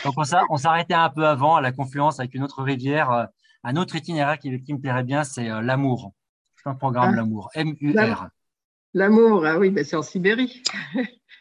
Donc 0.05 0.15
on 0.17 0.57
s'arrêtait 0.57 0.95
un 0.95 1.11
peu 1.11 1.27
avant 1.27 1.57
à 1.57 1.61
la 1.61 1.73
confluence 1.73 2.21
avec 2.21 2.35
une 2.35 2.43
autre 2.43 2.63
rivière 2.63 3.29
Un 3.65 3.77
autre 3.77 3.97
itinéraire 3.97 4.39
qui, 4.39 4.51
me 4.51 4.79
plairait 4.79 5.05
bien, 5.05 5.25
c'est 5.25 5.49
l'amour. 5.49 6.13
C'est 6.63 6.71
un 6.71 6.75
programme 6.75 7.11
ah. 7.13 7.17
l'amour, 7.17 7.51
M-U-R. 7.55 8.29
L'amour, 8.95 9.47
ah 9.47 9.59
oui, 9.59 9.71
ben 9.71 9.85
c'est 9.85 9.97
en 9.97 10.03
Sibérie. 10.03 10.63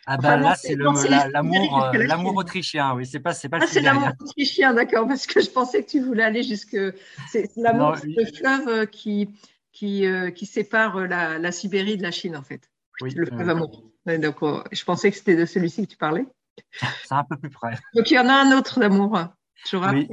Ah 0.07 0.17
ben 0.17 0.37
là, 0.37 0.55
c'est 0.55 0.75
l'amour, 0.75 1.91
l'amour 1.93 2.35
autrichien, 2.35 2.95
oui, 2.95 3.05
c'est 3.05 3.19
pas, 3.19 3.33
pas 3.33 3.59
ah, 3.61 3.67
c'est 3.67 3.81
l'amour 3.81 4.09
autrichien, 4.19 4.73
d'accord, 4.73 5.07
parce 5.07 5.27
que 5.27 5.41
je 5.41 5.49
pensais 5.49 5.83
que 5.83 5.91
tu 5.91 5.99
voulais 6.01 6.23
aller 6.23 6.41
jusque, 6.41 6.75
c'est 7.29 7.51
l'amour, 7.55 7.95
le 8.03 8.25
fleuve 8.25 8.87
qui, 8.87 9.29
qui, 9.71 10.05
qui 10.35 10.45
sépare 10.47 11.01
la, 11.01 11.37
la, 11.37 11.51
Sibérie 11.51 11.97
de 11.97 12.03
la 12.03 12.09
Chine, 12.09 12.35
en 12.35 12.41
fait. 12.41 12.71
Oui, 13.01 13.11
le 13.15 13.27
fleuve 13.27 13.49
amour. 13.49 13.91
donc, 14.05 14.37
je 14.71 14.83
pensais 14.83 15.11
que 15.11 15.17
c'était 15.17 15.35
de 15.35 15.45
celui-ci 15.45 15.83
que 15.83 15.91
tu 15.91 15.97
parlais. 15.97 16.25
C'est 17.05 17.13
un 17.13 17.23
peu 17.23 17.37
plus 17.37 17.49
près. 17.49 17.77
Donc, 17.95 18.09
il 18.11 18.15
y 18.15 18.19
en 18.19 18.29
a 18.29 18.33
un 18.33 18.57
autre 18.57 18.79
d'amour, 18.79 19.19
Oui. 19.73 20.09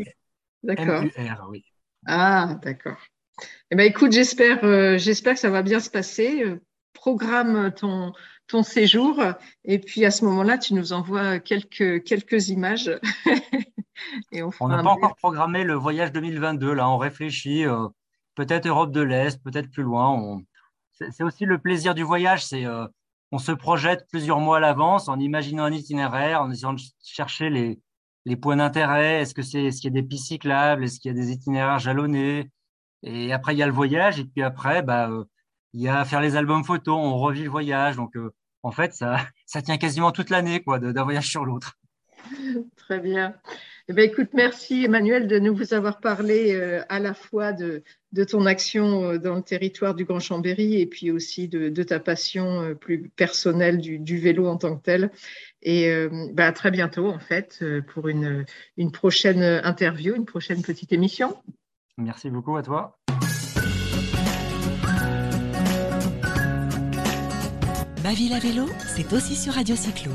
D'accord. 0.62 1.04
oui. 1.50 1.64
Ah, 2.06 2.58
d'accord. 2.62 2.98
Eh 3.70 3.76
ben, 3.76 3.84
écoute, 3.84 4.12
j'espère, 4.12 4.64
euh, 4.64 4.98
j'espère 4.98 5.34
que 5.34 5.40
ça 5.40 5.50
va 5.50 5.62
bien 5.62 5.80
se 5.80 5.90
passer. 5.90 6.42
Euh, 6.42 6.60
programme 6.92 7.72
ton, 7.72 8.12
ton 8.48 8.62
séjour 8.64 9.22
et 9.64 9.78
puis 9.78 10.04
à 10.04 10.10
ce 10.10 10.24
moment-là, 10.24 10.58
tu 10.58 10.74
nous 10.74 10.92
envoies 10.92 11.38
quelques, 11.38 12.02
quelques 12.02 12.48
images. 12.48 12.90
et 14.32 14.42
on 14.42 14.68
n'a 14.68 14.82
pas 14.82 14.90
encore 14.90 15.14
programmé 15.16 15.64
le 15.64 15.74
voyage 15.74 16.12
2022. 16.12 16.72
Là, 16.72 16.88
on 16.88 16.98
réfléchit. 16.98 17.64
Euh, 17.64 17.86
peut-être 18.34 18.66
Europe 18.66 18.90
de 18.90 19.00
l'Est, 19.00 19.42
peut-être 19.42 19.70
plus 19.70 19.82
loin. 19.82 20.40
C'est 20.92 21.22
aussi 21.22 21.44
le 21.44 21.58
plaisir 21.58 21.94
du 21.94 22.02
voyage. 22.02 22.44
C'est 22.44 22.64
on 23.32 23.38
se 23.38 23.52
projette 23.52 24.06
plusieurs 24.10 24.40
mois 24.40 24.56
à 24.58 24.60
l'avance 24.60 25.08
en 25.08 25.18
imaginant 25.18 25.64
un 25.64 25.72
itinéraire, 25.72 26.42
en 26.42 26.50
essayant 26.50 26.72
de 26.72 26.80
chercher 27.02 27.50
les, 27.50 28.36
points 28.36 28.56
d'intérêt. 28.56 29.20
Est-ce 29.20 29.34
que 29.34 29.42
c'est, 29.42 29.70
qu'il 29.70 29.84
y 29.84 29.98
a 29.98 30.00
des 30.00 30.02
pistes 30.02 30.28
cyclables? 30.28 30.84
Est-ce 30.84 31.00
qu'il 31.00 31.10
y 31.10 31.14
a 31.14 31.18
des 31.18 31.30
itinéraires 31.30 31.78
jalonnés? 31.78 32.50
Et 33.02 33.32
après, 33.32 33.54
il 33.54 33.58
y 33.58 33.62
a 33.62 33.66
le 33.66 33.72
voyage. 33.72 34.18
Et 34.20 34.24
puis 34.24 34.42
après, 34.42 34.82
bah, 34.82 35.10
euh, 35.10 35.24
il 35.72 35.82
y 35.82 35.88
a 35.88 36.04
faire 36.04 36.20
les 36.20 36.36
albums 36.36 36.64
photos. 36.64 36.96
On 36.96 37.16
revit 37.18 37.44
le 37.44 37.50
voyage. 37.50 37.96
Donc, 37.96 38.16
euh, 38.16 38.34
en 38.62 38.70
fait, 38.70 38.94
ça, 38.94 39.18
ça 39.46 39.62
tient 39.62 39.78
quasiment 39.78 40.12
toute 40.12 40.30
l'année, 40.30 40.62
quoi, 40.62 40.78
d'un 40.78 41.04
voyage 41.04 41.28
sur 41.28 41.44
l'autre. 41.44 41.78
Très 42.76 43.00
bien. 43.00 43.34
Eh 43.90 43.94
bien, 43.94 44.04
écoute, 44.04 44.28
merci 44.34 44.84
Emmanuel 44.84 45.26
de 45.28 45.38
nous 45.38 45.72
avoir 45.72 45.98
parlé 46.00 46.52
euh, 46.52 46.82
à 46.90 46.98
la 46.98 47.14
fois 47.14 47.54
de, 47.54 47.82
de, 48.12 48.22
ton 48.22 48.44
action 48.44 49.12
euh, 49.12 49.18
dans 49.18 49.36
le 49.36 49.42
territoire 49.42 49.94
du 49.94 50.04
Grand 50.04 50.20
Chambéry 50.20 50.78
et 50.78 50.84
puis 50.84 51.10
aussi 51.10 51.48
de, 51.48 51.70
de 51.70 51.82
ta 51.82 51.98
passion 51.98 52.60
euh, 52.60 52.74
plus 52.74 53.08
personnelle 53.08 53.78
du, 53.78 53.98
du, 53.98 54.18
vélo 54.18 54.46
en 54.46 54.58
tant 54.58 54.76
que 54.76 54.82
tel. 54.82 55.10
Et 55.62 55.90
bah, 56.34 56.46
à 56.46 56.52
très 56.52 56.70
bientôt, 56.70 57.08
en 57.08 57.18
fait, 57.18 57.64
pour 57.92 58.06
une, 58.06 58.44
une 58.76 58.92
prochaine 58.92 59.42
interview, 59.42 60.14
une 60.14 60.24
prochaine 60.24 60.62
petite 60.62 60.92
émission. 60.92 61.36
Merci 61.96 62.30
beaucoup 62.30 62.56
à 62.56 62.62
toi. 62.62 62.96
Ma 68.04 68.14
ville 68.14 68.34
à 68.34 68.38
vélo, 68.38 68.66
c'est 68.86 69.12
aussi 69.12 69.34
sur 69.34 69.54
Radio 69.54 69.74
Cyclo. 69.74 70.12